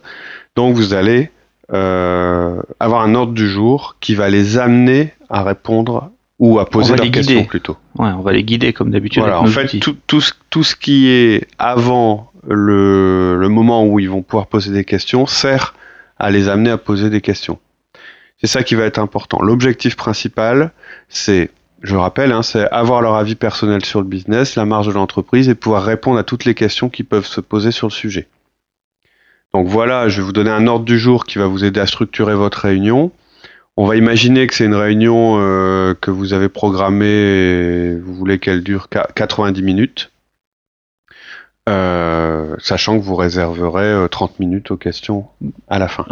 Donc 0.56 0.76
vous 0.76 0.94
allez 0.94 1.32
euh, 1.74 2.62
avoir 2.80 3.02
un 3.02 3.16
ordre 3.16 3.34
du 3.34 3.48
jour 3.48 3.96
qui 4.00 4.16
va 4.16 4.30
les 4.30 4.58
amener 4.58 5.14
à 5.30 5.44
répondre 5.44 6.12
ou 6.40 6.60
à 6.60 6.66
poser 6.66 6.96
leurs 6.96 7.12
questions 7.12 7.46
plutôt. 7.46 7.78
Ouais, 7.98 8.10
on 8.10 8.22
va 8.22 8.32
les 8.32 8.44
guider 8.44 8.74
comme 8.74 8.92
d'habitude. 8.92 9.24
Voilà, 9.24 9.42
en 9.42 9.48
fait, 9.48 9.80
tout, 9.80 9.98
tout, 10.06 10.22
ce, 10.22 10.34
tout 10.50 10.64
ce 10.64 10.76
qui 10.76 11.10
est 11.10 11.48
avant 11.58 12.32
le, 12.48 13.38
le 13.38 13.50
moment 13.50 13.86
où 13.86 14.00
ils 14.00 14.10
vont 14.10 14.22
pouvoir 14.22 14.48
poser 14.48 14.72
des 14.72 14.84
questions 14.84 15.26
sert 15.26 15.74
à 16.20 16.30
les 16.30 16.48
amener 16.48 16.70
à 16.70 16.78
poser 16.78 17.10
des 17.10 17.22
questions. 17.22 17.60
C'est 18.40 18.48
ça 18.48 18.64
qui 18.64 18.76
va 18.76 18.84
être 18.86 19.00
important. 19.00 19.42
L'objectif 19.42 19.96
principal, 19.96 20.72
c'est, 21.10 21.50
je 21.82 21.96
rappelle, 21.96 22.32
hein, 22.32 22.44
c'est 22.44 22.70
avoir 22.70 23.02
leur 23.02 23.16
avis 23.16 23.36
personnel 23.36 23.84
sur 23.84 24.00
le 24.00 24.06
business, 24.08 24.56
la 24.56 24.66
marge 24.66 24.88
de 24.88 24.92
l'entreprise 24.94 25.50
et 25.50 25.56
pouvoir 25.56 25.84
répondre 25.84 26.20
à 26.20 26.24
toutes 26.24 26.46
les 26.46 26.54
questions 26.54 26.90
qui 26.90 27.04
peuvent 27.04 27.26
se 27.26 27.42
poser 27.42 27.72
sur 27.72 27.88
le 27.88 27.92
sujet. 27.94 28.28
Donc 29.54 29.68
voilà, 29.68 30.08
je 30.10 30.18
vais 30.22 30.26
vous 30.26 30.34
donner 30.34 30.52
un 30.52 30.68
ordre 30.68 30.86
du 30.86 31.00
jour 31.00 31.26
qui 31.26 31.40
va 31.40 31.48
vous 31.48 31.64
aider 31.64 31.80
à 31.80 31.88
structurer 31.88 32.36
votre 32.36 32.60
réunion. 32.60 33.12
On 33.76 33.86
va 33.86 33.96
imaginer 33.96 34.46
que 34.48 34.54
c'est 34.56 34.66
une 34.66 34.76
réunion 34.76 35.38
euh, 35.40 35.94
que 36.00 36.12
vous 36.12 36.34
avez 36.34 36.50
programmée 36.50 37.96
vous 37.96 38.14
voulez 38.14 38.40
qu'elle 38.40 38.62
dure 38.64 38.88
qua- 38.92 39.08
90 39.16 39.62
minutes, 39.64 40.12
Euh, 41.70 42.56
sachant 42.60 42.98
que 42.98 43.04
vous 43.04 43.16
réserverez 43.16 43.84
euh, 43.84 44.08
30 44.08 44.40
minutes 44.40 44.72
aux 44.72 44.78
questions 44.78 45.28
à 45.68 45.80
la 45.80 45.88
fin. 45.90 46.06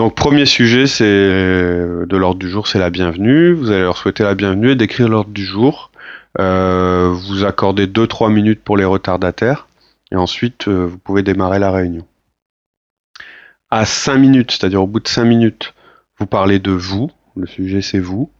Donc 0.00 0.14
premier 0.14 0.46
sujet, 0.46 0.86
c'est 0.86 1.04
euh, 1.04 2.06
de 2.06 2.16
l'ordre 2.16 2.38
du 2.38 2.48
jour, 2.48 2.66
c'est 2.66 2.78
la 2.78 2.88
bienvenue. 2.88 3.52
Vous 3.52 3.70
allez 3.70 3.82
leur 3.82 3.98
souhaiter 3.98 4.22
la 4.22 4.34
bienvenue 4.34 4.70
et 4.70 4.74
décrire 4.74 5.10
l'ordre 5.10 5.28
du 5.30 5.44
jour. 5.44 5.90
Euh, 6.38 7.10
vous 7.12 7.44
accordez 7.44 7.86
2-3 7.86 8.32
minutes 8.32 8.64
pour 8.64 8.78
les 8.78 8.86
retardataires 8.86 9.68
et 10.10 10.16
ensuite 10.16 10.68
euh, 10.68 10.86
vous 10.86 10.96
pouvez 10.96 11.22
démarrer 11.22 11.58
la 11.58 11.70
réunion. 11.70 12.06
À 13.68 13.84
5 13.84 14.16
minutes, 14.16 14.52
c'est-à-dire 14.52 14.82
au 14.82 14.86
bout 14.86 15.00
de 15.00 15.08
5 15.08 15.24
minutes, 15.26 15.74
vous 16.18 16.24
parlez 16.24 16.60
de 16.60 16.70
vous. 16.70 17.10
Le 17.36 17.46
sujet 17.46 17.82
c'est 17.82 18.00
vous. 18.00 18.30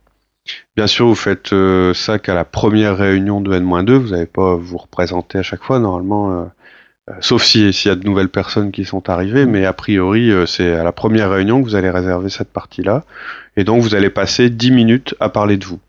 Bien 0.77 0.87
sûr, 0.87 1.09
vous 1.09 1.15
faites 1.15 1.55
ça 1.93 2.19
qu'à 2.19 2.33
la 2.33 2.47
première 2.47 2.97
réunion 2.97 3.43
de 3.43 3.53
N-2. 3.53 3.93
Vous 3.97 4.09
n'allez 4.13 4.25
pas 4.25 4.55
vous 4.55 4.79
représenter 4.79 5.37
à 5.37 5.43
chaque 5.43 5.63
fois. 5.63 5.79
Normalement, 5.79 6.51
euh, 7.11 7.15
sauf 7.21 7.43
si- 7.43 7.73
s'il 7.73 7.89
y 7.91 7.93
a 7.93 7.97
de 7.97 8.05
nouvelles 8.07 8.29
personnes 8.29 8.71
qui 8.73 8.85
sont 8.85 9.09
arrivées, 9.11 9.45
mais 9.47 9.67
a 9.67 9.73
priori, 9.73 10.31
euh, 10.31 10.47
c'est 10.47 10.75
à 10.75 10.85
la 10.85 10.93
première 10.93 11.31
réunion 11.31 11.61
que 11.61 11.67
vous 11.69 11.75
allez 11.75 11.91
réserver 11.91 12.31
cette 12.31 12.51
partie-là. 12.53 13.05
Et 13.57 13.65
donc, 13.65 13.83
vous 13.83 13.95
allez 13.95 14.11
passer 14.11 14.49
10 14.51 14.71
minutes 14.71 15.15
à 15.21 15.29
parler 15.29 15.57
de 15.57 15.65
vous. 15.65 15.81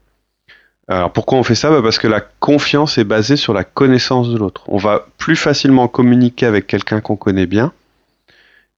Alors, 0.87 1.13
pourquoi 1.13 1.37
on 1.37 1.43
fait 1.43 1.55
ça? 1.55 1.69
Bah, 1.69 1.81
Parce 1.81 1.99
que 1.99 2.07
la 2.07 2.19
confiance 2.21 2.97
est 2.97 3.03
basée 3.05 3.37
sur 3.37 3.53
la 3.53 3.63
connaissance 3.63 4.29
de 4.29 4.37
l'autre. 4.37 4.63
On 4.67 4.77
va 4.77 5.05
plus 5.17 5.35
facilement 5.37 5.87
communiquer 5.87 6.45
avec 6.47 6.67
quelqu'un 6.67 6.99
qu'on 6.99 7.15
connaît 7.15 7.45
bien. 7.45 7.71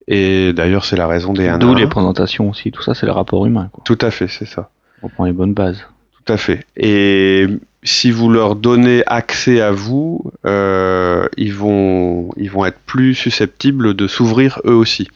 Et 0.06 0.52
d'ailleurs, 0.52 0.84
c'est 0.84 0.96
la 0.96 1.06
raison 1.06 1.32
des 1.32 1.48
1 1.48 1.54
à 1.54 1.58
D'où 1.58 1.72
1. 1.72 1.76
les 1.78 1.86
présentations 1.86 2.50
aussi, 2.50 2.70
tout 2.70 2.82
ça 2.82 2.94
c'est 2.94 3.06
le 3.06 3.12
rapport 3.12 3.46
humain. 3.46 3.70
Quoi. 3.72 3.82
Tout 3.86 3.98
à 4.02 4.10
fait, 4.10 4.28
c'est 4.28 4.44
ça. 4.44 4.68
On 5.02 5.08
prend 5.08 5.24
les 5.24 5.32
bonnes 5.32 5.54
bases. 5.54 5.86
Tout 6.24 6.32
à 6.32 6.36
fait. 6.36 6.64
Et 6.76 7.46
si 7.82 8.10
vous 8.10 8.30
leur 8.30 8.56
donnez 8.56 9.02
accès 9.06 9.60
à 9.60 9.72
vous, 9.72 10.30
euh, 10.46 11.28
ils, 11.36 11.52
vont, 11.52 12.30
ils 12.36 12.50
vont 12.50 12.64
être 12.64 12.78
plus 12.86 13.14
susceptibles 13.14 13.94
de 13.94 14.06
s'ouvrir 14.06 14.60
eux 14.64 14.74
aussi. 14.74 15.08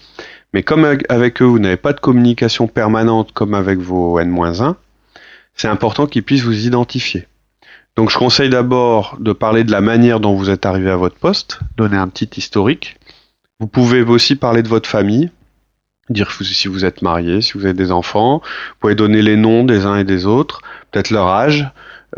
Mais 0.53 0.63
comme 0.63 0.85
avec- 0.85 1.11
avec 1.11 1.41
eux, 1.41 1.47
vous 1.47 1.59
n'avez 1.59 1.77
pas 1.79 1.93
de 1.95 2.01
communication 2.01 2.67
permanente 2.67 3.33
comme 3.33 3.55
avec 3.55 3.79
vos 3.79 4.19
N-1, 4.19 4.77
c'est 5.55 5.69
important 5.69 6.07
qu'ils 6.07 6.23
puissent 6.23 6.45
vous 6.45 6.67
identifier. 6.67 7.27
Donc 7.97 8.11
je 8.11 8.19
conseille 8.19 8.51
d'abord 8.51 9.17
de 9.19 9.33
parler 9.33 9.65
de 9.65 9.73
la 9.73 9.81
manière 9.81 10.21
dont 10.21 10.35
vous 10.35 10.51
êtes 10.51 10.67
arrivé 10.67 10.91
à 10.91 10.97
votre 10.97 11.17
poste, 11.17 11.59
donner 11.77 11.97
un 11.97 12.09
petit 12.09 12.31
historique. 12.39 12.97
Vous 13.61 13.67
pouvez 13.67 14.03
aussi 14.03 14.37
parler 14.37 14.63
de 14.63 14.69
votre 14.69 14.89
famille, 14.89 15.31
dire 16.11 16.31
si 16.31 16.69
vous 16.69 16.85
êtes 16.85 17.03
marié, 17.03 17.43
si 17.43 17.55
vous 17.55 17.65
avez 17.65 17.75
des 17.75 17.93
enfants. 17.93 18.43
Vous 18.45 18.75
pouvez 18.81 18.95
donner 18.95 19.23
les 19.23 19.37
noms 19.37 19.65
des 19.65 19.87
uns 19.87 19.97
et 19.97 20.05
des 20.05 20.27
autres, 20.27 20.61
peut-être 20.91 21.11
leur 21.11 21.29
âge. 21.29 21.69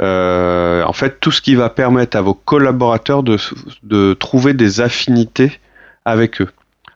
Euh, 0.00 0.84
en 0.84 0.92
fait, 0.92 1.18
tout 1.20 1.32
ce 1.32 1.40
qui 1.40 1.54
va 1.54 1.68
permettre 1.68 2.16
à 2.16 2.20
vos 2.20 2.34
collaborateurs 2.34 3.22
de, 3.22 3.36
de 3.82 4.14
trouver 4.14 4.54
des 4.54 4.80
affinités 4.80 5.58
avec 6.04 6.40
eux. 6.40 6.48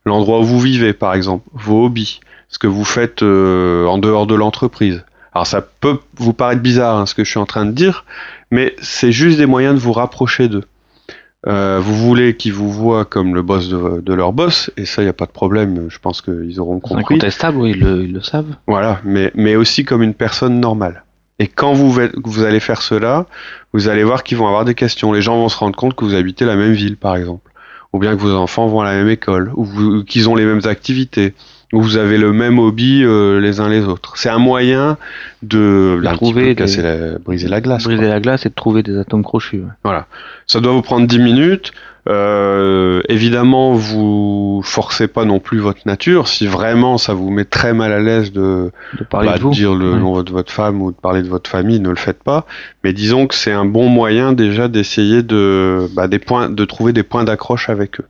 L'endroit 0.07 0.41
où 0.41 0.45
vous 0.45 0.61
vivez, 0.61 0.93
par 0.93 1.15
exemple, 1.15 1.49
vos 1.53 1.87
hobbies, 1.87 2.21
ce 2.49 2.59
que 2.59 2.67
vous 2.67 2.85
faites 2.85 3.23
euh, 3.23 3.87
en 3.87 3.99
dehors 3.99 4.27
de 4.27 4.35
l'entreprise. 4.35 5.05
Alors 5.35 5.47
ça 5.47 5.63
peut 5.63 5.99
vous 6.17 6.33
paraître 6.33 6.63
bizarre 6.63 6.99
hein, 6.99 7.07
ce 7.07 7.15
que 7.15 7.25
je 7.25 7.31
suis 7.31 7.41
en 7.41 7.47
train 7.47 7.67
de 7.67 7.73
dire, 7.73 8.05
mais 8.53 8.77
c'est 8.81 9.11
juste 9.11 9.39
des 9.39 9.47
moyens 9.47 9.75
de 9.75 9.81
vous 9.81 9.93
rapprocher 9.93 10.49
d'eux. 10.49 10.65
Euh, 11.47 11.79
vous 11.83 11.95
voulez 11.95 12.37
qu'ils 12.37 12.55
vous 12.55 12.71
voient 12.73 13.05
comme 13.05 13.35
le 13.35 13.43
boss 13.43 13.69
de, 13.69 14.15
leur 14.15 14.33
boss, 14.33 14.71
et 14.77 14.87
ça, 14.87 15.03
il 15.03 15.05
n'y 15.05 15.11
a 15.11 15.15
pas 15.15 15.27
de 15.27 15.33
problème, 15.33 15.89
je 15.89 15.99
pense 15.99 16.23
qu'ils 16.23 16.59
auront 16.59 16.81
compris. 16.81 17.05
C'est 17.07 17.15
incontestable, 17.15 17.59
oui, 17.59 17.73
ils 17.73 17.81
le, 17.81 18.03
ils 18.05 18.13
le, 18.13 18.23
savent. 18.23 18.57
Voilà, 18.67 19.01
mais, 19.05 19.31
mais 19.35 19.57
aussi 19.57 19.85
comme 19.85 20.03
une 20.03 20.15
personne 20.15 20.59
normale. 20.59 21.05
Et 21.39 21.49
quand 21.49 21.73
vous, 21.73 21.99
vous 22.25 22.45
allez 22.45 22.61
faire 22.61 22.81
cela, 22.81 23.27
vous 23.73 23.89
allez 23.89 24.05
voir 24.05 24.23
qu'ils 24.23 24.39
vont 24.39 24.47
avoir 24.47 24.65
des 24.65 24.75
questions. 24.75 25.13
Les 25.13 25.21
gens 25.21 25.37
vont 25.37 25.49
se 25.49 25.59
rendre 25.59 25.77
compte 25.77 25.95
que 25.97 26.05
vous 26.05 26.15
habitez 26.15 26.45
la 26.45 26.57
même 26.57 26.73
ville, 26.73 26.97
par 26.97 27.17
exemple, 27.17 27.51
ou 27.93 27.99
bien 27.99 28.17
que 28.17 28.21
vos 28.21 28.35
enfants 28.35 28.67
vont 28.67 28.81
à 28.81 28.85
la 28.85 28.95
même 28.95 29.09
école, 29.09 29.53
ou 29.55 30.03
qu'ils 30.05 30.29
ont 30.29 30.37
les 30.37 30.45
mêmes 30.45 30.63
activités, 30.65 31.35
vous 31.81 31.97
avez 31.97 32.19
le 32.19 32.33
même 32.33 32.59
hobby 32.59 33.03
euh, 33.05 33.41
les 33.41 33.61
uns 33.61 33.69
les 33.69 33.85
autres. 33.85 34.17
C'est 34.17 34.29
un 34.29 34.39
moyen 34.39 34.97
de, 35.43 36.01
de 36.03 36.15
trouver 36.15 36.55
casser 36.55 36.83
la, 36.83 37.19
briser 37.19 37.49
la 37.49 37.61
glace. 37.61 37.85
Briser 37.85 38.09
la 38.09 38.21
glace 38.21 38.47
et 38.47 38.49
de 38.49 38.55
trouver 38.55 38.83
des 38.83 38.97
atomes 38.99 39.25
crochus. 39.25 39.63
Voilà. 39.83 40.07
Ça 40.47 40.61
doit 40.61 40.73
vous 40.73 40.83
prendre 40.83 41.07
10 41.07 41.19
minutes. 41.19 41.73
Euh, 42.07 43.01
évidemment, 43.09 43.73
vous 43.73 44.61
forcez 44.63 45.09
pas 45.09 45.25
non 45.25 45.41
plus 45.41 45.59
votre 45.59 45.81
nature. 45.87 46.29
Si 46.29 46.47
vraiment 46.47 46.99
ça 46.99 47.15
vous 47.15 47.31
met 47.31 47.47
très 47.47 47.73
mal 47.73 47.93
à 47.93 48.01
l'aise 48.01 48.31
de, 48.33 48.71
de, 48.99 49.05
parler 49.05 49.29
bah, 49.29 49.39
de, 49.39 49.51
dire 49.51 49.75
le 49.75 49.97
nom 49.97 50.23
de 50.23 50.31
votre 50.31 50.53
femme 50.53 50.83
ou 50.83 50.91
de 50.91 50.97
parler 50.97 51.23
de 51.23 51.29
votre 51.29 51.49
famille, 51.49 51.81
ne 51.81 51.89
le 51.89 51.97
faites 51.97 52.23
pas. 52.23 52.47
Mais 52.83 52.93
disons 52.93 53.27
que 53.27 53.35
c'est 53.35 53.53
un 53.53 53.65
bon 53.65 53.89
moyen 53.89 54.33
déjà 54.33 54.69
d'essayer 54.69 55.23
de, 55.23 55.89
bah, 55.95 56.09
des 56.09 56.19
points, 56.19 56.51
de 56.51 56.65
trouver 56.65 56.93
des 56.93 57.03
points 57.03 57.25
d'accroche 57.25 57.71
avec 57.71 58.01
eux. 58.01 58.07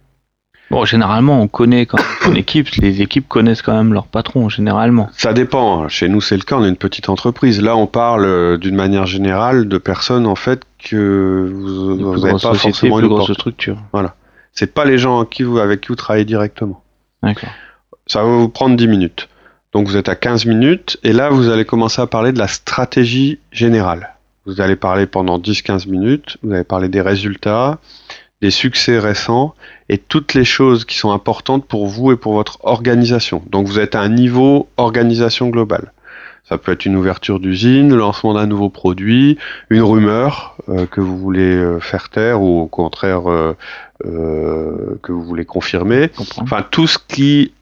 Bon, 0.70 0.84
généralement, 0.84 1.40
on 1.40 1.48
connaît 1.48 1.86
quand 1.86 1.98
même 2.24 2.36
équipe, 2.36 2.68
les 2.76 3.02
équipes 3.02 3.28
connaissent 3.28 3.62
quand 3.62 3.76
même 3.76 3.92
leur 3.92 4.06
patron, 4.06 4.48
généralement. 4.48 5.08
Ça 5.12 5.32
dépend. 5.32 5.88
Chez 5.88 6.08
nous, 6.08 6.20
c'est 6.20 6.36
le 6.36 6.42
cas, 6.42 6.56
on 6.56 6.64
est 6.64 6.68
une 6.68 6.76
petite 6.76 7.08
entreprise. 7.08 7.60
Là, 7.60 7.76
on 7.76 7.86
parle 7.86 8.24
euh, 8.24 8.56
d'une 8.56 8.74
manière 8.74 9.06
générale 9.06 9.68
de 9.68 9.78
personnes, 9.78 10.26
en 10.26 10.34
fait, 10.34 10.62
que 10.78 11.52
vous 11.54 12.18
n'avez 12.18 12.32
pas 12.32 12.54
forcément 12.54 13.00
une 13.00 13.08
grosse 13.08 13.32
structure. 13.32 13.78
Voilà. 13.92 14.14
C'est 14.52 14.72
pas 14.72 14.84
les 14.84 14.98
gens 14.98 15.18
avec 15.18 15.30
qui 15.30 15.42
vous, 15.42 15.58
avec 15.58 15.82
qui 15.82 15.88
vous 15.88 15.96
travaillez 15.96 16.24
directement. 16.24 16.82
D'accord. 17.22 17.50
Ça 18.06 18.22
va 18.22 18.28
vous 18.28 18.48
prendre 18.48 18.76
10 18.76 18.86
minutes. 18.88 19.28
Donc 19.72 19.88
vous 19.88 19.96
êtes 19.96 20.08
à 20.08 20.14
15 20.14 20.46
minutes, 20.46 20.98
et 21.02 21.12
là, 21.12 21.30
vous 21.30 21.48
allez 21.48 21.64
commencer 21.64 22.00
à 22.00 22.06
parler 22.06 22.32
de 22.32 22.38
la 22.38 22.46
stratégie 22.46 23.40
générale. 23.50 24.14
Vous 24.46 24.60
allez 24.60 24.76
parler 24.76 25.06
pendant 25.06 25.38
10-15 25.38 25.88
minutes, 25.88 26.36
vous 26.42 26.52
allez 26.52 26.64
parler 26.64 26.88
des 26.88 27.00
résultats, 27.00 27.78
des 28.40 28.50
succès 28.50 28.98
récents 28.98 29.54
et 29.88 29.98
toutes 29.98 30.34
les 30.34 30.44
choses 30.44 30.84
qui 30.84 30.96
sont 30.96 31.12
importantes 31.12 31.66
pour 31.66 31.86
vous 31.86 32.12
et 32.12 32.16
pour 32.16 32.34
votre 32.34 32.58
organisation. 32.64 33.42
Donc 33.50 33.66
vous 33.66 33.78
êtes 33.78 33.94
à 33.94 34.00
un 34.00 34.08
niveau 34.08 34.68
organisation 34.76 35.48
globale. 35.48 35.92
Ça 36.46 36.58
peut 36.58 36.72
être 36.72 36.84
une 36.84 36.96
ouverture 36.96 37.40
d'usine, 37.40 37.88
le 37.88 37.96
lancement 37.96 38.34
d'un 38.34 38.46
nouveau 38.46 38.68
produit, 38.68 39.38
une 39.70 39.80
rumeur 39.80 40.56
euh, 40.68 40.84
que 40.86 41.00
vous 41.00 41.16
voulez 41.16 41.54
euh, 41.54 41.80
faire 41.80 42.10
taire 42.10 42.42
ou 42.42 42.60
au 42.60 42.66
contraire 42.66 43.30
euh, 43.30 43.54
que 45.02 45.10
vous 45.10 45.24
voulez 45.24 45.46
confirmer. 45.46 46.10
Enfin 46.36 46.62
tout 46.70 46.86
ce 46.86 46.98
qui 46.98 47.54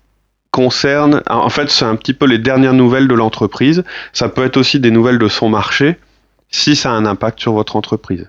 concerne, 0.51 1.23
en 1.31 1.49
fait 1.49 1.71
c'est 1.71 1.85
un 1.85 1.95
petit 1.95 2.13
peu 2.13 2.27
les 2.27 2.39
dernières 2.39 2.75
nouvelles 2.75 3.07
de 3.07 3.15
l'entreprise. 3.15 3.85
Ça 4.13 4.29
peut 4.29 4.45
être 4.45 4.57
aussi 4.57 4.81
des 4.81 4.91
nouvelles 4.91 5.19
de 5.19 5.29
son 5.29 5.49
marché 5.49 5.97
si 6.51 6.75
ça 6.75 6.91
a 6.91 6.95
un 6.95 7.07
impact 7.07 7.39
sur 7.39 7.53
votre 7.53 7.77
entreprise. 7.77 8.29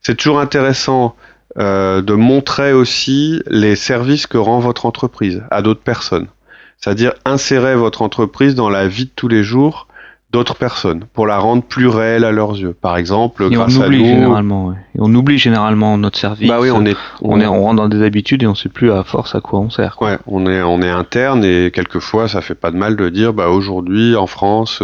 C'est 0.00 0.16
toujours 0.16 0.40
intéressant 0.40 1.14
euh, 1.58 2.00
de 2.00 2.14
montrer 2.14 2.72
aussi 2.72 3.42
les 3.48 3.74
services 3.74 4.26
que 4.26 4.38
rend 4.38 4.60
votre 4.60 4.86
entreprise 4.86 5.42
à 5.50 5.62
d'autres 5.62 5.82
personnes. 5.82 6.28
C'est-à-dire 6.78 7.12
insérer 7.24 7.74
votre 7.74 8.02
entreprise 8.02 8.54
dans 8.54 8.70
la 8.70 8.86
vie 8.86 9.06
de 9.06 9.10
tous 9.14 9.28
les 9.28 9.42
jours 9.42 9.88
d'autres 10.30 10.54
personnes 10.54 11.04
pour 11.12 11.26
la 11.26 11.38
rendre 11.38 11.62
plus 11.64 11.88
réelle 11.88 12.24
à 12.24 12.30
leurs 12.30 12.56
yeux. 12.56 12.72
Par 12.72 12.96
exemple, 12.96 13.44
et 13.44 13.50
grâce 13.50 13.76
on 13.76 13.84
oublie 13.84 14.06
généralement. 14.06 14.72
Et 14.72 14.98
on 14.98 15.12
oublie 15.12 15.38
généralement 15.38 15.98
notre 15.98 16.18
service. 16.18 16.48
Bah 16.48 16.58
oui, 16.60 16.70
on 16.70 16.86
est 16.86 16.96
on, 17.20 17.40
est 17.40 17.46
on 17.46 17.62
rentre 17.64 17.82
dans 17.82 17.88
des 17.88 18.02
habitudes 18.02 18.44
et 18.44 18.46
on 18.46 18.54
sait 18.54 18.68
plus 18.68 18.92
à 18.92 19.02
force 19.02 19.34
à 19.34 19.40
quoi 19.40 19.58
on 19.58 19.70
sert. 19.70 19.96
Ouais, 20.00 20.18
on 20.26 20.46
est 20.46 20.62
on 20.62 20.82
est 20.82 20.90
interne 20.90 21.44
et 21.44 21.72
quelquefois 21.74 22.28
ça 22.28 22.42
fait 22.42 22.54
pas 22.54 22.70
de 22.70 22.76
mal 22.76 22.94
de 22.94 23.08
dire 23.08 23.32
bah 23.32 23.48
aujourd'hui 23.48 24.14
en 24.14 24.28
France 24.28 24.82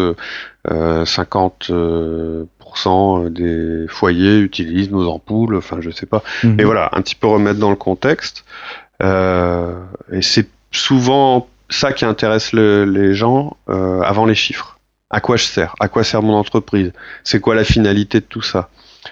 euh, 0.68 1.04
50 1.04 1.70
euh, 2.86 3.30
des 3.30 3.88
foyers 3.88 4.38
utilisent 4.38 4.90
nos 4.90 5.08
ampoules, 5.08 5.56
enfin 5.56 5.78
je 5.80 5.90
sais 5.90 6.06
pas. 6.06 6.22
Mhm. 6.44 6.60
Et 6.60 6.64
voilà, 6.64 6.90
un 6.92 7.02
petit 7.02 7.14
peu 7.14 7.26
remettre 7.26 7.58
dans 7.58 7.70
le 7.70 7.76
contexte. 7.76 8.44
Euh, 9.02 9.74
et 10.12 10.22
c'est 10.22 10.48
souvent 10.70 11.48
ça 11.68 11.92
qui 11.92 12.04
intéresse 12.04 12.52
les 12.52 13.14
gens 13.14 13.56
euh, 13.68 14.00
avant 14.02 14.26
les 14.26 14.34
chiffres. 14.34 14.78
À 15.10 15.20
quoi 15.20 15.36
je 15.36 15.44
sers? 15.44 15.74
À 15.80 15.88
quoi 15.88 16.04
sert 16.04 16.22
mon 16.22 16.34
entreprise? 16.34 16.92
C'est 17.24 17.40
quoi 17.40 17.54
la 17.54 17.64
finalité 17.64 18.20
de 18.20 18.26
tout 18.26 18.42
ça? 18.42 18.68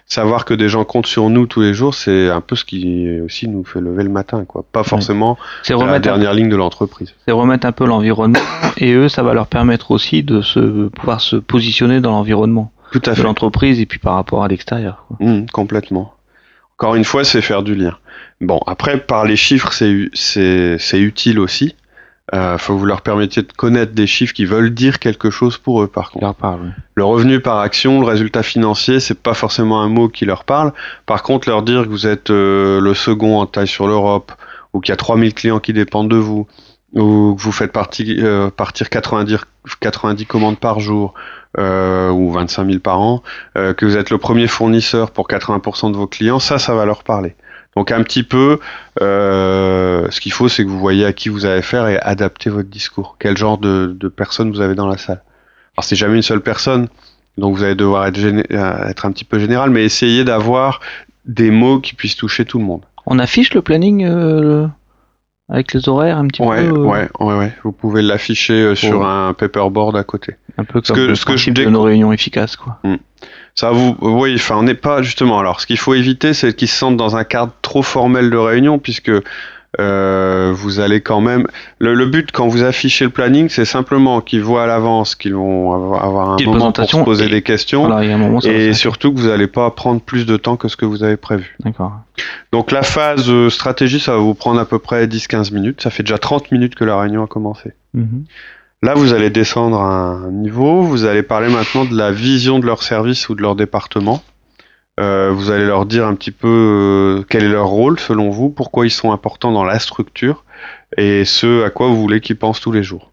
Savoir 0.07 0.45
que 0.45 0.55
des 0.55 0.69
gens 0.69 0.85
comptent 0.85 1.07
sur 1.07 1.31
nous 1.31 1.47
tous 1.47 1.61
les 1.61 1.73
jours, 1.73 1.95
c'est 1.95 2.29
un 2.29 2.41
peu 2.41 2.57
ce 2.57 2.65
qui 2.65 3.21
aussi 3.21 3.49
nous 3.49 3.65
fait 3.65 3.81
lever 3.81 4.03
le 4.03 4.09
matin, 4.09 4.45
quoi. 4.45 4.65
Pas 4.71 4.83
forcément 4.83 5.39
la 5.69 5.99
dernière 6.01 6.35
ligne 6.35 6.49
de 6.49 6.57
l'entreprise. 6.57 7.15
C'est 7.25 7.33
remettre 7.33 7.67
un 7.67 7.73
peu 7.73 7.87
l'environnement 7.87 8.41
et 8.77 8.93
eux, 8.93 9.09
ça 9.09 9.23
va 9.23 9.35
leur 9.35 9.47
permettre 9.47 9.93
aussi 9.93 10.25
de 10.25 10.43
se 10.43 10.89
pouvoir 10.89 11.21
se 11.21 11.37
positionner 11.37 12.01
dans 12.01 12.11
l'environnement. 12.11 12.73
Tout 12.95 13.11
à 13.11 13.15
fait. 13.15 13.23
l'entreprise 13.23 13.81
et 13.81 13.87
puis 13.87 13.99
par 13.99 14.15
rapport 14.15 14.45
à 14.45 14.49
l'extérieur. 14.49 15.05
Mmh, 15.19 15.47
complètement. 15.53 16.15
Encore 16.79 16.95
une 16.95 17.05
fois, 17.05 17.25
c'est 17.25 17.43
faire 17.43 17.63
du 17.63 17.75
lien. 17.75 17.97
Bon, 18.41 18.61
après, 18.67 18.99
par 19.01 19.25
les 19.25 19.37
chiffres, 19.37 19.73
c'est 19.73 21.01
utile 21.01 21.41
aussi. 21.41 21.75
Euh, 22.33 22.57
faut 22.57 22.75
que 22.75 22.79
vous 22.79 22.87
leur 22.87 23.03
permettiez 23.03 23.43
de 23.43 23.53
connaître 23.53 23.93
des 23.93 24.07
chiffres 24.07 24.33
qui 24.33 24.45
veulent 24.45 24.73
dire 24.73 24.99
quelque 24.99 25.31
chose 25.31 25.59
pour 25.59 25.83
eux, 25.83 25.89
par 25.89 26.11
contre. 26.11 26.25
Le 26.95 27.05
revenu 27.05 27.41
par 27.41 27.59
action, 27.59 28.01
le 28.01 28.07
résultat 28.07 28.43
financier, 28.43 29.01
c'est 29.01 29.21
pas 29.21 29.35
forcément 29.35 29.83
un 29.83 29.89
mot 29.89 30.09
qui 30.09 30.25
leur 30.25 30.45
parle. 30.45 30.73
Par 31.05 31.23
contre, 31.23 31.49
leur 31.49 31.63
dire 31.63 31.83
que 31.83 31.89
vous 31.89 32.07
êtes 32.07 32.31
euh, 32.31 32.81
le 32.81 32.95
second 32.95 33.41
en 33.41 33.47
taille 33.47 33.69
sur 33.69 33.87
l'Europe, 33.87 34.33
ou 34.73 34.81
qu'il 34.81 34.93
y 34.93 34.95
a 34.95 34.97
3000 34.97 35.35
clients 35.35 35.61
qui 35.61 35.73
dépendent 35.73 36.11
de 36.11 36.17
vous, 36.17 36.47
ou 36.95 37.35
que 37.37 37.43
vous 37.43 37.53
faites 37.53 37.73
partie, 37.73 38.17
euh, 38.21 38.51
partir 38.51 38.89
90, 38.89 39.39
90 39.81 40.27
commandes 40.27 40.59
par 40.59 40.81
jour, 40.81 41.13
euh, 41.59 42.11
ou 42.11 42.33
25 42.33 42.67
000 42.67 42.79
par 42.81 43.01
an, 43.01 43.23
euh, 43.57 43.75
que 43.75 43.85
vous 43.85 43.97
êtes 43.97 44.11
le 44.11 44.19
premier 44.19 44.47
fournisseur 44.47 45.11
pour 45.11 45.29
80% 45.29 45.93
de 45.93 45.97
vos 45.97 46.07
clients, 46.07 46.39
ça, 46.39 46.59
ça 46.59 46.75
va 46.75 46.85
leur 46.85 47.05
parler. 47.05 47.35
Donc 47.77 47.91
un 47.91 48.03
petit 48.03 48.23
peu, 48.23 48.61
euh, 49.01 50.09
ce 50.11 50.21
qu'il 50.21 50.33
faut, 50.33 50.49
c'est 50.49 50.65
que 50.65 50.69
vous 50.69 50.79
voyez 50.79 51.05
à 51.05 51.13
qui 51.13 51.29
vous 51.29 51.45
avez 51.45 51.59
affaire 51.59 51.89
et 51.89 51.99
adapter 52.01 52.51
votre 52.51 52.69
discours. 52.69 53.17
Quel 53.19 53.37
genre 53.37 53.59
de, 53.59 53.97
de 53.99 54.09
personnes 54.09 54.51
vous 54.51 54.61
avez 54.61 54.75
dans 54.75 54.87
la 54.87 54.99
salle. 54.99 55.23
Alors 55.77 55.85
c'est 55.85 55.97
jamais 55.97 56.17
une 56.17 56.23
seule 56.23 56.41
personne, 56.41 56.89
donc 57.37 57.57
vous 57.57 57.65
allez 57.65 57.75
devoir 57.75 58.07
être, 58.07 58.19
euh, 58.19 58.89
être 58.89 59.07
un 59.07 59.13
petit 59.13 59.25
peu 59.25 59.39
général, 59.39 59.71
mais 59.71 59.85
essayez 59.85 60.25
d'avoir 60.25 60.81
des 61.25 61.51
mots 61.51 61.81
qui 61.81 61.95
puissent 61.95 62.17
toucher 62.17 62.45
tout 62.45 62.59
le 62.59 62.65
monde. 62.65 62.83
On 63.07 63.19
affiche 63.19 63.53
le 63.55 63.63
planning 63.63 64.05
euh, 64.05 64.67
avec 65.49 65.75
les 65.75 65.89
horaires 65.89 66.19
un 66.19 66.27
petit 66.27 66.43
peu 66.43 66.49
euh, 66.49 66.71
Ouais, 66.73 67.09
ouais, 67.21 67.35
ouais. 67.37 67.53
Vous 67.65 67.73
pouvez 67.73 68.03
l'afficher 68.03 68.55
euh, 68.55 68.75
sur 68.75 69.05
un 69.05 69.35
paperboard 69.35 69.97
à 69.97 70.05
côté. 70.05 70.37
Un 70.57 70.65
peu 70.65 70.81
comme 70.81 70.97
le 70.97 71.15
ce 71.15 71.25
que 71.25 71.37
je 71.37 71.51
de 71.51 71.65
nos 71.65 71.83
réunions 71.83 72.13
efficaces, 72.13 72.57
quoi. 72.57 72.79
Hmm. 72.85 72.97
Ça 73.55 73.71
vous, 73.71 73.97
oui, 74.01 74.35
enfin, 74.37 74.57
on 74.57 74.65
n'est 74.65 74.75
pas 74.75 75.03
justement. 75.03 75.39
Alors, 75.39 75.61
ce 75.61 75.67
qu'il 75.67 75.79
faut 75.79 75.95
éviter, 75.95 76.35
c'est 76.35 76.55
qu'ils 76.55 76.69
se 76.69 76.77
sentent 76.77 76.97
dans 76.97 77.17
un 77.17 77.25
cadre 77.25 77.53
trop 77.63 77.83
formel 77.83 78.31
de 78.31 78.37
réunion, 78.37 78.79
puisque 78.79 79.13
euh, 79.81 80.53
vous 80.55 80.81
allez 80.81 81.01
quand 81.01 81.21
même. 81.21 81.47
Le, 81.79 82.07
but 82.07 82.31
quand 82.33 82.49
vous 82.49 82.63
affichez 82.63 83.05
le 83.05 83.11
planning, 83.11 83.49
c'est 83.49 83.65
simplement 83.65 84.21
qu'ils 84.21 84.43
voient 84.43 84.65
à 84.65 84.67
l'avance 84.67 85.15
qu'ils 85.15 85.35
vont 85.35 85.95
avoir, 85.95 86.31
un 86.31 86.45
moment 86.45 86.73
pour 86.73 86.89
se 86.89 86.97
poser 86.99 87.29
des 87.29 87.43
questions, 87.43 87.99
et 88.43 88.73
surtout 88.73 89.13
que 89.13 89.21
vous 89.21 89.29
n'allez 89.29 89.47
pas 89.47 89.71
prendre 89.71 90.01
plus 90.01 90.27
de 90.27 90.37
temps 90.37 90.57
que 90.57 90.69
ce 90.69 90.77
que 90.77 90.85
vous 90.85 91.03
avez 91.03 91.17
prévu. 91.17 91.57
D'accord. 91.65 91.93
Donc 92.53 92.71
la 92.71 92.83
phase 92.83 93.29
euh, 93.29 93.51
stratégie, 93.51 94.01
ça 94.01 94.13
va 94.13 94.19
vous 94.19 94.35
prendre 94.35 94.61
à 94.61 94.65
peu 94.65 94.79
près 94.79 95.07
10-15 95.07 95.53
minutes. 95.53 95.83
Ça 95.83 95.91
fait 95.91 96.03
déjà 96.03 96.19
30 96.19 96.53
minutes 96.53 96.75
que 96.75 96.85
la 96.85 96.99
réunion 96.99 97.25
a 97.25 97.27
commencé. 97.27 97.73
Mhm. 97.95 98.25
Là, 98.85 98.93
vous 98.93 99.15
allez 99.15 99.31
descendre 99.31 99.81
un 99.81 100.31
niveau. 100.31 100.83
Vous 100.83 101.07
allez 101.07 101.23
parler 101.23 101.49
maintenant 101.49 101.87
de 101.87 101.97
la 101.97 102.13
vision 102.13 102.59
de 102.59 102.67
leur 102.67 102.83
service 102.83 103.31
ou 103.31 103.35
de 103.35 103.41
leur 103.41 103.57
département. 103.57 104.23
Euh, 105.01 105.33
vous 105.33 105.51
allez 105.51 105.65
leur 105.65 105.87
dire 105.87 106.07
un 106.07 106.15
petit 106.15 106.31
peu 106.31 107.19
euh, 107.21 107.27
quel 107.29 107.45
est 107.45 107.49
leur 107.49 107.67
rôle 107.67 107.99
selon 107.99 108.31
vous, 108.31 108.49
pourquoi 108.49 108.87
ils 108.87 108.91
sont 108.91 109.11
importants 109.11 109.51
dans 109.51 109.65
la 109.65 109.81
structure 109.81 110.45
et 110.97 111.25
ce 111.25 111.65
à 111.65 111.71
quoi 111.71 111.89
vous 111.89 112.01
voulez 112.01 112.21
qu'ils 112.21 112.37
pensent 112.37 112.61
tous 112.61 112.71
les 112.71 112.85
jours. 112.85 113.11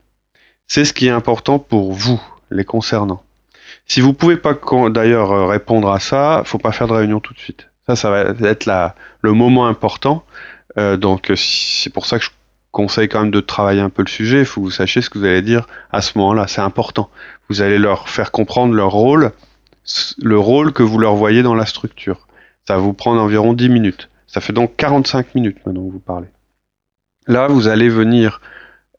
C'est 0.67 0.85
ce 0.85 0.93
qui 0.93 1.07
est 1.07 1.11
important 1.11 1.57
pour 1.57 1.91
vous, 1.91 2.21
les 2.51 2.65
concernant. 2.65 3.23
Si 3.87 3.99
vous 3.99 4.13
pouvez 4.13 4.37
pas 4.37 4.55
d'ailleurs 4.89 5.31
euh, 5.31 5.47
répondre 5.47 5.89
à 5.89 5.99
ça, 5.99 6.43
faut 6.45 6.59
pas 6.59 6.71
faire 6.71 6.87
de 6.87 6.93
réunion 6.93 7.19
tout 7.19 7.33
de 7.33 7.39
suite. 7.39 7.67
Ça, 7.87 7.95
ça 7.95 8.11
va 8.11 8.21
être 8.47 8.65
la, 8.65 8.95
le 9.21 9.33
moment 9.33 9.65
important. 9.65 10.23
donc 10.77 11.31
c'est 11.35 11.91
pour 11.91 12.05
ça 12.05 12.19
que 12.19 12.25
je 12.25 12.29
conseille 12.69 13.09
quand 13.09 13.21
même 13.21 13.31
de 13.31 13.41
travailler 13.41 13.81
un 13.81 13.89
peu 13.89 14.03
le 14.03 14.07
sujet. 14.07 14.39
Il 14.39 14.45
faut 14.45 14.61
que 14.61 14.65
vous 14.67 14.71
sachiez 14.71 15.01
ce 15.01 15.09
que 15.09 15.17
vous 15.17 15.25
allez 15.25 15.41
dire 15.41 15.65
à 15.91 16.01
ce 16.01 16.15
moment-là. 16.19 16.47
C'est 16.47 16.61
important. 16.61 17.09
Vous 17.49 17.61
allez 17.61 17.79
leur 17.79 18.07
faire 18.07 18.31
comprendre 18.31 18.75
leur 18.75 18.91
rôle 18.91 19.31
le 20.21 20.37
rôle 20.37 20.73
que 20.73 20.83
vous 20.83 20.97
leur 20.97 21.15
voyez 21.15 21.43
dans 21.43 21.55
la 21.55 21.65
structure. 21.65 22.27
Ça 22.67 22.75
va 22.75 22.81
vous 22.81 22.93
prendre 22.93 23.21
environ 23.21 23.53
10 23.53 23.69
minutes. 23.69 24.09
Ça 24.27 24.41
fait 24.41 24.53
donc 24.53 24.75
45 24.77 25.35
minutes 25.35 25.57
maintenant 25.65 25.85
que 25.85 25.91
vous 25.91 25.99
parlez. 25.99 26.27
Là, 27.27 27.47
vous 27.47 27.67
allez 27.67 27.89
venir 27.89 28.41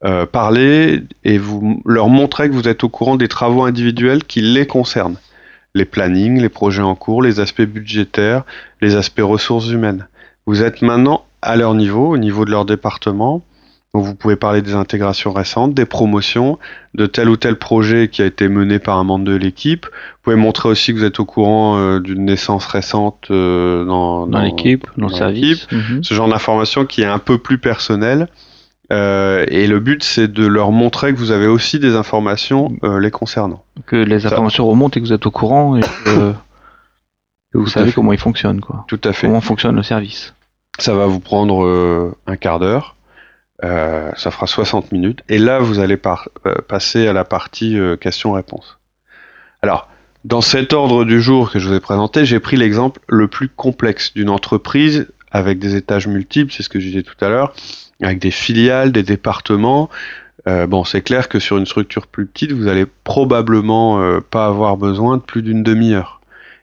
euh, 0.05 0.27
parler 0.27 1.05
et 1.25 1.39
vous 1.39 1.81
leur 1.87 2.09
montrer 2.09 2.49
que 2.49 2.55
vous 2.55 2.69
êtes 2.69 2.85
au 2.85 2.89
courant 2.89 3.17
des 3.17 3.29
travaux 3.29 3.63
individuels 3.63 4.25
qui 4.25 4.41
les 4.41 4.67
concernent. 4.67 5.19
Les 5.75 5.85
plannings, 5.85 6.41
les 6.41 6.49
projets 6.49 6.83
en 6.83 6.95
cours, 6.95 7.23
les 7.23 7.41
aspects 7.41 7.63
budgétaires, 7.63 8.45
les 8.81 8.97
aspects 8.97 9.23
ressources 9.23 9.71
humaines. 9.71 10.09
Vous 10.45 10.63
êtes 10.63 10.83
maintenant 10.83 11.25
à 11.41 11.57
leur 11.57 11.75
niveau, 11.75 12.13
au 12.13 12.19
niveau 12.19 12.45
de 12.45 12.51
leur 12.51 12.65
département. 12.65 13.43
Donc 13.95 14.05
vous 14.07 14.15
pouvez 14.15 14.37
parler 14.37 14.63
des 14.63 14.75
intégrations 14.75 15.33
récentes, 15.35 15.75
des 15.75 15.85
promotions, 15.85 16.59
de 16.95 17.05
tel 17.05 17.29
ou 17.29 17.37
tel 17.37 17.57
projet 17.57 18.09
qui 18.09 18.23
a 18.23 18.25
été 18.27 18.49
mené 18.49 18.79
par 18.79 18.97
un 18.97 19.05
membre 19.05 19.27
de 19.27 19.35
l'équipe. 19.37 19.85
Vous 19.85 20.19
pouvez 20.23 20.37
montrer 20.37 20.71
aussi 20.71 20.93
que 20.95 20.99
vous 20.99 21.05
êtes 21.05 21.21
au 21.21 21.27
courant 21.27 21.77
euh, 21.77 22.01
d'une 22.01 22.25
naissance 22.25 22.65
récente 22.65 23.27
euh, 23.31 23.85
dans, 23.85 24.27
Dans 24.27 24.41
l'équipe, 24.41 24.87
dans 24.97 25.09
le 25.09 25.13
service. 25.13 25.71
Mhm. 25.71 26.03
ce 26.03 26.15
genre 26.15 26.27
d'information 26.29 26.87
qui 26.87 27.03
est 27.03 27.07
un 27.07 27.19
peu 27.19 27.37
plus 27.37 27.59
personnel. 27.59 28.29
Euh, 28.91 29.45
et 29.49 29.67
le 29.67 29.79
but, 29.79 30.03
c'est 30.03 30.29
de 30.29 30.47
leur 30.47 30.71
montrer 30.73 31.13
que 31.13 31.19
vous 31.19 31.31
avez 31.31 31.47
aussi 31.47 31.79
des 31.79 31.95
informations 31.95 32.73
les 32.83 33.11
concernant. 33.11 33.63
Que 33.87 33.97
les 33.97 34.21
Ça- 34.21 34.29
informations 34.29 34.67
remontent 34.67 34.97
et 34.99 35.03
que 35.03 35.07
vous 35.07 35.13
êtes 35.13 35.27
au 35.27 35.31
courant 35.31 35.77
et 35.77 35.81
que, 36.05 36.33
vous 37.53 37.65
Tout 37.65 37.71
savez 37.71 37.93
comment 37.93 38.15
ils 38.15 38.19
fonctionnent, 38.19 38.61
quoi. 38.63 38.87
Tout 38.89 39.01
à 39.05 39.13
fait. 39.13 39.27
Comment 39.27 39.43
fonctionne 39.43 39.77
le 39.77 39.83
service. 39.83 40.35
Ça 40.79 40.95
va 40.95 41.05
vous 41.07 41.21
prendre 41.21 42.15
un 42.27 42.37
quart 42.37 42.59
d'heure. 42.59 42.97
Euh, 43.65 44.11
ça 44.17 44.31
fera 44.31 44.47
60 44.47 44.93
minutes. 44.93 45.21
Et 45.29 45.39
là, 45.39 45.59
vous 45.61 45.79
allez 45.79 45.97
par- 45.97 46.29
euh, 46.47 46.55
passer 46.67 47.07
à 47.07 47.13
la 47.13 47.25
partie 47.25 47.79
euh, 47.79 47.97
questions-réponses. 47.97 48.79
Alors, 49.63 49.89
dans 50.25 50.41
cet 50.41 50.73
ordre 50.73 51.05
du 51.05 51.21
jour 51.21 51.51
que 51.51 51.59
je 51.59 51.69
vous 51.69 51.75
ai 51.75 51.81
présenté, 51.81 52.25
j'ai 52.25 52.41
pris 52.41 52.57
l'exemple 52.57 53.01
le 53.09 53.29
plus 53.29 53.49
complexe 53.49 54.15
d'une 54.15 54.31
entreprise 54.31 55.09
avec 55.31 55.59
des 55.59 55.77
étages 55.77 56.07
multiples, 56.07 56.53
c'est 56.53 56.63
ce 56.63 56.69
que 56.69 56.79
je 56.79 56.87
disais 56.87 57.03
tout 57.03 57.25
à 57.25 57.29
l'heure, 57.29 57.55
avec 58.03 58.19
des 58.19 58.31
filiales, 58.31 58.93
des 58.93 59.03
départements. 59.03 59.89
Euh, 60.49 60.67
bon, 60.67 60.85
c'est 60.85 61.03
clair 61.03 61.29
que 61.29 61.39
sur 61.39 61.57
une 61.57 61.67
structure 61.67 62.07
plus 62.07 62.27
petite, 62.27 62.53
vous 62.53 62.69
allez 62.69 62.87
probablement 63.05 64.01
euh, 64.01 64.21
pas 64.21 64.47
avoir 64.47 64.77
besoin 64.77 65.17
de 65.17 65.23
plus 65.23 65.43
d'une 65.43 65.63
demi-heure. 65.63 66.21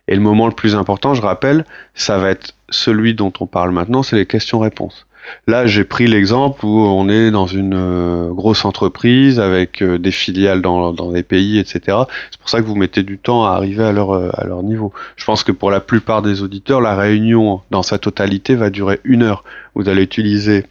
Et 0.07 0.15
le 0.15 0.21
moment 0.21 0.47
le 0.47 0.53
plus 0.53 0.75
important, 0.75 1.13
je 1.13 1.21
rappelle, 1.21 1.65
ça 1.93 2.17
va 2.17 2.29
être 2.29 2.53
celui 2.69 3.13
dont 3.13 3.31
on 3.39 3.47
parle 3.47 3.71
maintenant, 3.71 4.03
c'est 4.03 4.15
les 4.15 4.25
questions-réponses. 4.25 5.05
Là, 5.47 5.65
j'ai 5.65 5.83
pris 5.83 6.07
l'exemple 6.07 6.65
où 6.65 6.79
on 6.79 7.09
est 7.09 7.31
dans 7.31 7.47
une 7.47 7.75
euh, 7.75 8.31
grosse 8.31 8.65
entreprise 8.65 9.39
avec 9.39 9.81
euh, 9.81 9.97
des 9.97 10.11
filiales 10.11 10.61
dans, 10.61 10.93
dans 10.93 11.11
des 11.11 11.23
pays, 11.23 11.59
etc. 11.59 11.97
C'est 12.31 12.39
pour 12.39 12.49
ça 12.49 12.59
que 12.59 12.65
vous 12.65 12.75
mettez 12.75 13.03
du 13.03 13.17
temps 13.17 13.45
à 13.45 13.51
arriver 13.51 13.83
à 13.83 13.91
leur, 13.91 14.11
euh, 14.11 14.29
à 14.33 14.45
leur 14.45 14.63
niveau. 14.63 14.93
Je 15.15 15.25
pense 15.25 15.43
que 15.43 15.51
pour 15.51 15.71
la 15.71 15.81
plupart 15.81 16.21
des 16.21 16.41
auditeurs, 16.41 16.81
la 16.81 16.95
réunion 16.95 17.61
dans 17.71 17.83
sa 17.83 17.99
totalité 17.99 18.55
va 18.55 18.69
durer 18.69 18.99
une 19.03 19.23
heure. 19.23 19.43
Vous 19.75 19.89
allez 19.89 20.03
utiliser 20.03 20.65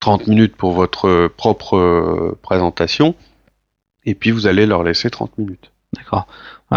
30 0.00 0.26
minutes 0.26 0.56
pour 0.56 0.72
votre 0.72 1.28
propre 1.28 2.36
présentation 2.42 3.14
et 4.04 4.14
puis 4.14 4.30
vous 4.30 4.46
allez 4.46 4.66
leur 4.66 4.82
laisser 4.82 5.08
30 5.08 5.38
minutes. 5.38 5.70
D'accord. 5.96 6.26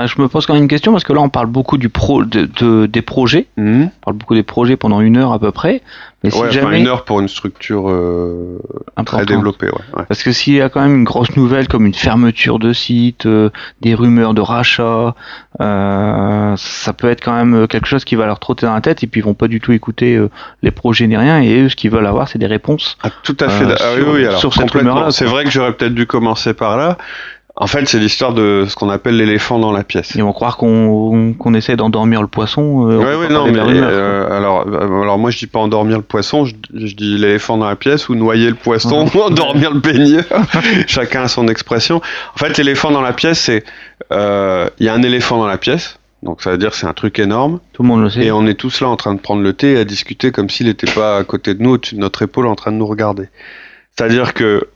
Je 0.06 0.22
me 0.22 0.28
pose 0.28 0.46
quand 0.46 0.54
même 0.54 0.62
une 0.64 0.68
question 0.70 0.92
parce 0.92 1.04
que 1.04 1.12
là, 1.14 1.22
on 1.22 1.30
parle 1.30 1.48
beaucoup 1.48 1.80
du 1.80 1.90
pro, 1.90 2.24
de, 2.24 2.46
de- 2.60 2.86
des 2.86 3.02
projets. 3.02 3.48
Mhm. 3.58 3.86
On 3.86 4.06
parle 4.06 4.18
beaucoup 4.18 4.36
des 4.36 4.44
projets 4.44 4.76
pendant 4.78 5.02
une 5.02 5.18
heure 5.18 5.32
à 5.34 5.40
peu 5.40 5.52
près. 5.52 5.82
Mais 6.24 6.30
si 6.30 6.38
Ouais, 6.40 6.50
enfin, 6.50 6.52
jamais 6.62 6.80
une 6.82 6.88
heure 6.88 7.04
pour 7.04 7.20
une 7.20 7.28
structure 7.28 7.90
euh, 7.90 8.60
très 9.06 9.26
développée. 9.26 9.68
Ouais. 9.72 10.04
Parce 10.08 10.22
que 10.22 10.32
s'il 10.32 10.54
y 10.54 10.62
a 10.62 10.70
quand 10.70 10.82
même 10.82 10.94
une 10.98 11.04
grosse 11.04 11.36
nouvelle 11.36 11.68
comme 11.68 11.88
une 11.88 11.96
fermeture 11.96 12.60
de 12.60 12.74
site, 12.74 13.26
euh, 13.26 13.50
des 13.82 13.96
rumeurs 13.96 14.36
de 14.36 14.42
rachat, 14.42 15.16
euh, 15.62 16.54
ça 16.58 16.94
peut 16.94 17.10
être 17.10 17.24
quand 17.24 17.34
même 17.34 17.68
quelque 17.68 17.88
chose 17.88 18.04
qui 18.06 18.16
va 18.16 18.26
leur 18.28 18.40
trotter 18.40 18.66
dans 18.68 18.74
la 18.76 18.82
tête 18.82 19.04
et 19.04 19.08
puis 19.08 19.22
ils 19.22 19.24
vont 19.24 19.34
pas 19.34 19.48
du 19.48 19.60
tout 19.60 19.72
écouter 19.72 20.20
les 20.62 20.72
projets 20.72 21.08
ni 21.08 21.18
rien 21.18 21.42
et 21.42 21.62
eux 21.62 21.70
ce 21.70 21.76
qu'ils 21.76 21.90
veulent 21.92 22.06
avoir 22.08 22.28
c'est 22.28 22.40
des 22.40 22.46
réponses. 22.48 22.98
Ah, 23.04 23.10
tout 23.24 23.38
à 23.40 23.50
fait. 23.50 23.66
Ah 23.80 23.94
oui, 23.96 24.02
sur- 24.04 24.14
oui, 24.14 24.26
alors, 24.26 24.40
sur 24.40 24.54
cette 24.54 24.64
complètement. 24.64 24.92
rumeur-là, 24.94 25.12
C'est 25.12 25.26
vrai 25.26 25.44
que 25.44 25.50
j'aurais 25.50 25.74
peut-être 25.74 25.96
dû 25.96 26.06
commencer 26.06 26.54
par 26.54 26.78
là. 26.78 26.98
En 27.60 27.66
fait, 27.66 27.88
c'est 27.88 27.98
l'histoire 27.98 28.34
de 28.34 28.66
ce 28.70 28.76
qu'on 28.76 28.90
appelle 28.92 29.18
l'éléphant 29.18 29.58
dans 29.58 29.72
la 29.72 29.84
pièce. 29.84 30.12
Ils 30.14 30.22
vont 30.22 30.32
croire 30.32 30.58
qu'on 30.58 31.34
qu'on 31.34 31.54
essaie 31.56 31.76
d'endormir 31.76 32.22
le 32.22 32.28
poisson. 32.28 32.88
euh, 32.88 33.00
on 33.18 33.20
Oui, 33.22 33.34
non, 33.34 33.52
mais 33.52 33.58
euh, 33.60 34.30
alors, 34.38 34.66
euh, 34.68 35.02
alors 35.02 35.18
moi 35.18 35.32
je 35.32 35.40
dis 35.40 35.48
pas 35.48 35.58
endormir 35.58 35.98
le 35.98 36.04
poisson, 36.04 36.46
je, 36.46 36.54
je 36.76 36.96
dis 36.96 37.18
l'éléphant 37.18 37.58
dans 37.58 37.68
la 37.68 37.76
pièce 37.76 38.10
ou 38.10 38.16
noyer 38.16 38.50
le 38.50 38.56
poisson 38.56 39.06
Mhm. 39.06 39.10
ou 39.16 39.22
endormir 39.24 39.74
le 39.74 39.80
baigneur. 39.80 40.24
Chacun 40.88 41.24
a 41.24 41.28
son 41.28 41.48
expression. 41.48 41.98
En 42.36 42.38
fait, 42.38 42.56
l'éléphant 42.60 42.92
dans 42.92 43.02
la 43.02 43.14
pièce, 43.14 43.40
c'est 43.40 43.64
euh, 44.12 44.70
il 44.80 44.86
y 44.86 44.90
a 44.90 44.94
un 44.94 45.02
éléphant 45.02 45.40
dans 45.40 45.48
la 45.48 45.58
pièce, 45.58 45.98
donc 46.22 46.44
ça 46.44 46.52
veut 46.52 46.60
dire 46.60 46.70
que 46.70 46.76
c'est 46.78 46.86
un 46.88 46.94
truc 46.94 47.18
énorme, 47.18 47.60
Tout 47.74 47.82
le 47.82 47.88
monde 47.88 48.04
le 48.04 48.10
sait. 48.12 48.24
et 48.24 48.32
on 48.32 48.46
est 48.46 48.54
tous 48.54 48.82
là 48.82 48.88
en 48.88 48.98
train 48.98 49.16
de 49.16 49.20
prendre 49.20 49.42
le 49.42 49.54
thé 49.54 49.74
et 49.74 49.78
à 49.80 49.84
discuter 49.84 50.32
comme 50.32 50.50
s'il 50.52 50.68
n'était 50.68 50.92
pas 50.92 51.18
à 51.18 51.24
côté 51.24 51.56
de 51.56 51.64
nous, 51.64 51.72
au-dessus 51.72 51.96
de 51.96 52.02
notre 52.02 52.22
épaule, 52.22 52.46
en 52.46 52.56
train 52.56 52.72
de 52.72 52.78
nous 52.78 52.86
regarder. 52.86 53.30
C'est-à-dire 53.98 54.36
que 54.36 54.68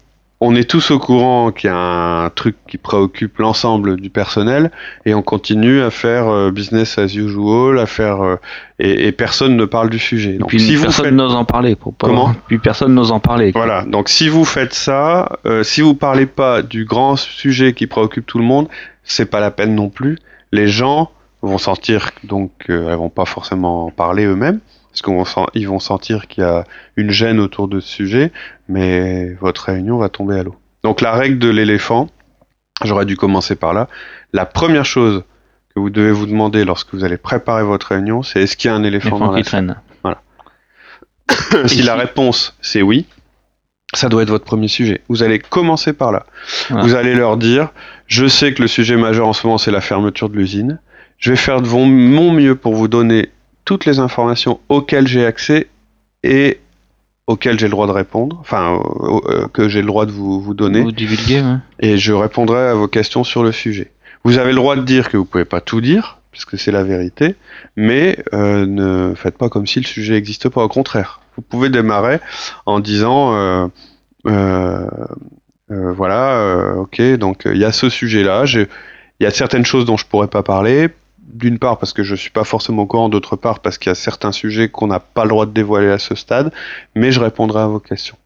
on 0.44 0.56
est 0.56 0.68
tous 0.68 0.90
au 0.90 0.98
courant 0.98 1.52
qu'il 1.52 1.70
y 1.70 1.74
a 1.74 1.78
un 1.78 2.30
truc 2.32 2.58
qui 2.68 2.80
préoccupe 2.80 3.38
l'ensemble 3.38 3.98
du 4.02 4.10
personnel 4.10 4.72
et 5.06 5.14
on 5.14 5.22
continue 5.22 5.82
à 5.82 5.92
faire 5.92 6.28
euh, 6.28 6.50
business 6.50 6.98
as 6.98 7.16
usual, 7.16 7.78
à 7.78 7.86
faire 7.86 8.24
euh, 8.24 8.36
et, 8.80 9.08
et 9.08 9.12
personne 9.12 9.56
ne 9.56 9.66
parle 9.66 9.92
du 9.92 10.00
sujet. 10.00 10.32
Et 10.32 10.38
Donc 10.40 10.50
puis 10.50 10.60
si 10.60 10.76
vous 10.76 10.86
personne 10.86 11.06
faites 11.06 11.14
n'ose 11.14 11.36
en 11.36 11.46
parler. 11.46 11.76
Pour 11.76 11.94
pas... 11.94 12.08
Comment? 12.08 12.34
Puis 12.48 12.58
personne 12.58 12.96
n'ose 12.96 13.12
en 13.12 13.20
parler. 13.20 13.52
voilà, 13.54 13.84
donc 13.84 14.10
si 14.10 14.30
vous 14.30 14.44
faites 14.44 14.74
ça, 14.74 15.38
euh, 15.46 15.62
si 15.62 15.82
vous 15.82 15.94
parlez 15.94 16.26
pas 16.26 16.64
du 16.64 16.86
grand 16.86 17.16
sujet 17.16 17.74
qui 17.74 17.86
préoccupe 17.86 18.26
tout 18.26 18.40
le 18.40 18.46
monde, 18.46 18.68
c'est 19.04 19.30
pas 19.30 19.40
la 19.40 19.52
peine 19.52 19.76
non 19.76 19.90
plus. 19.90 20.18
Les 20.52 20.68
gens 20.68 21.12
vont 21.44 21.60
sentir 21.60 22.10
donc 22.24 22.52
euh, 22.70 22.90
elles 22.90 22.98
vont 22.98 23.10
pas 23.10 23.26
forcément 23.26 23.86
en 23.86 23.92
parler 23.92 24.26
eux-mêmes 24.26 24.60
parce 24.92 25.02
qu'ils 25.02 25.14
vont, 25.14 25.24
sen- 25.26 25.48
ils 25.54 25.68
vont 25.68 25.80
sentir 25.80 26.28
qu'il 26.28 26.44
y 26.44 26.46
a 26.46 26.66
une 26.98 27.12
gêne 27.12 27.40
autour 27.40 27.68
de 27.68 27.80
ce 27.80 27.88
sujet, 27.90 28.32
mais 28.68 29.34
votre 29.36 29.66
réunion 29.66 29.98
va 29.98 30.10
tomber 30.10 30.38
à 30.40 30.44
l'eau. 30.44 30.56
Donc 30.84 31.02
la 31.02 31.14
règle 31.14 31.40
de 31.40 31.50
l'éléphant, 31.50 32.10
j'aurais 32.84 33.06
dû 33.06 33.16
commencer 33.16 33.56
par 33.56 33.74
là. 33.74 33.88
La 34.34 34.46
première 34.46 34.86
chose 34.86 35.24
que 35.74 35.80
vous 35.80 35.90
devez 35.90 36.12
vous 36.12 36.26
demander 36.26 36.66
lorsque 36.66 36.94
vous 36.94 37.04
allez 37.04 37.18
préparer 37.18 37.64
votre 37.64 37.88
réunion, 37.88 38.24
c'est 38.24 38.42
est-ce 38.42 38.58
qu'il 38.58 38.70
y 38.70 38.74
a 38.74 38.76
un 38.76 38.84
éléphant 38.84 39.18
gens 39.18 39.28
dans 39.28 39.32
la 39.32 39.42
qui 39.42 39.50
salle 39.50 39.78
traînent. 40.04 41.66
si 41.68 41.82
la 41.84 41.96
réponse 41.96 42.56
c'est 42.62 42.82
oui, 42.82 43.06
ça 43.94 44.10
doit 44.10 44.24
être 44.24 44.30
votre 44.30 44.46
premier 44.46 44.68
sujet. 44.68 45.02
Vous 45.10 45.24
allez 45.24 45.40
commencer 45.40 45.94
par 45.94 46.12
là. 46.12 46.26
Voilà. 46.70 46.84
Vous 46.84 46.96
allez 46.96 47.14
leur 47.14 47.38
dire, 47.38 47.70
je 48.08 48.26
sais 48.26 48.54
que 48.54 48.62
le 48.62 48.68
sujet 48.68 48.98
majeur 48.98 49.28
en 49.28 49.34
ce 49.34 49.46
moment 49.48 49.58
c'est 49.58 49.72
la 49.72 49.82
fermeture 49.82 50.30
de 50.30 50.36
l'usine. 50.36 50.80
Je 51.18 51.30
vais 51.30 51.38
faire 51.38 51.62
de 51.62 51.68
mon 51.68 52.32
mieux 52.32 52.56
pour 52.56 52.74
vous 52.74 52.88
donner 52.88 53.30
toutes 53.72 53.86
les 53.86 54.00
informations 54.00 54.60
auxquelles 54.68 55.08
j'ai 55.08 55.26
accès 55.26 55.68
et 56.24 56.60
auxquelles 57.26 57.58
j'ai 57.58 57.68
le 57.68 57.72
droit 57.72 57.88
de 57.88 57.94
répondre, 57.94 58.38
enfin 58.42 58.82
euh, 59.30 59.48
que 59.48 59.70
j'ai 59.70 59.80
le 59.80 59.88
droit 59.88 60.06
de 60.06 60.12
vous, 60.12 60.42
vous 60.42 60.54
donner, 60.54 60.82
Vous 60.82 60.92
ouais. 60.92 61.56
et 61.80 61.98
je 61.98 62.12
répondrai 62.12 62.68
à 62.68 62.74
vos 62.74 62.90
questions 62.90 63.24
sur 63.24 63.44
le 63.44 63.54
sujet. 63.54 63.90
Vous 64.26 64.40
avez 64.40 64.50
le 64.50 64.58
droit 64.58 64.76
de 64.76 64.82
dire 64.82 65.08
que 65.08 65.16
vous 65.16 65.24
pouvez 65.24 65.46
pas 65.46 65.62
tout 65.62 65.80
dire, 65.80 66.20
puisque 66.32 66.60
c'est 66.60 66.74
la 66.74 66.84
vérité, 66.84 67.36
mais 67.78 68.18
euh, 68.34 68.66
ne 68.66 69.16
faites 69.16 69.38
pas 69.38 69.48
comme 69.48 69.66
si 69.66 69.80
le 69.80 69.86
sujet 69.86 70.16
n'existe 70.16 70.50
pas. 70.50 70.66
Au 70.66 70.68
contraire, 70.68 71.22
vous 71.38 71.42
pouvez 71.42 71.70
démarrer 71.70 72.20
en 72.66 72.82
disant 72.82 73.70
euh, 75.72 75.94
voilà, 75.94 76.34
euh, 76.34 76.76
ok, 76.76 77.02
donc 77.18 77.46
euh, 77.46 77.54
il 77.54 77.62
y 77.62 77.66
a 77.66 77.72
ce 77.72 77.88
sujet-là, 77.88 78.44
il 78.46 78.68
y 79.22 79.26
a 79.26 79.32
certaines 79.32 79.66
choses 79.66 79.86
dont 79.86 79.96
je 79.96 80.06
pourrais 80.06 80.28
pas 80.28 80.44
parler. 80.44 80.90
D'une 81.22 81.60
part 81.60 81.78
parce 81.78 81.94
que 81.94 82.04
je 82.04 82.16
suis 82.16 82.30
pas 82.30 82.44
forcément 82.44 82.84
au 82.84 82.86
courant, 82.88 83.10
d'autre 83.10 83.36
part 83.36 83.60
parce 83.60 83.78
qu'il 83.78 83.90
y 83.90 83.92
a 83.92 83.96
certains 83.96 84.32
sujets 84.32 84.70
qu'on 84.70 84.88
n'a 84.88 85.00
pas 85.00 85.24
le 85.24 85.30
droit 85.30 85.46
de 85.46 85.52
dévoiler 85.52 85.90
à 85.90 86.00
ce 86.00 86.16
stade, 86.16 86.52
mais 86.96 87.12
je 87.12 87.20
répondrai 87.20 87.62
à 87.62 87.68
vos 87.68 87.80
questions. 87.80 88.18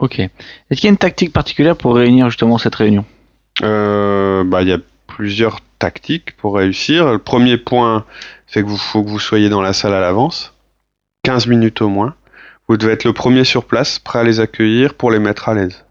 Ok. 0.00 0.18
Est-ce 0.18 0.80
qu'il 0.80 0.84
y 0.84 0.86
a 0.88 0.90
une 0.90 0.98
tactique 0.98 1.32
particulière 1.32 1.76
pour 1.76 1.94
réunir 1.94 2.28
justement 2.28 2.58
cette 2.58 2.74
réunion? 2.74 3.04
Euh, 3.62 4.44
bah, 4.44 4.62
il 4.62 4.68
y 4.68 4.72
a 4.72 4.78
plusieurs 5.06 5.60
tactiques 5.78 6.36
pour 6.36 6.56
réussir. 6.56 7.10
Le 7.12 7.18
premier 7.18 7.56
point, 7.56 8.04
c'est 8.46 8.62
que 8.62 8.68
vous 8.68 8.76
faut 8.76 9.02
que 9.02 9.08
vous 9.08 9.20
soyez 9.20 9.48
dans 9.48 9.62
la 9.62 9.72
salle 9.72 9.94
à 9.94 10.00
l'avance, 10.00 10.54
15 11.22 11.46
minutes 11.46 11.80
au 11.80 11.88
moins. 11.88 12.14
Vous 12.68 12.76
devez 12.76 12.92
être 12.92 13.04
le 13.04 13.12
premier 13.12 13.44
sur 13.44 13.64
place, 13.64 13.98
prêt 13.98 14.20
à 14.20 14.24
les 14.24 14.40
accueillir 14.40 14.94
pour 14.94 15.10
les 15.10 15.18
mettre 15.18 15.48
à 15.48 15.54
l'aise. 15.54 15.83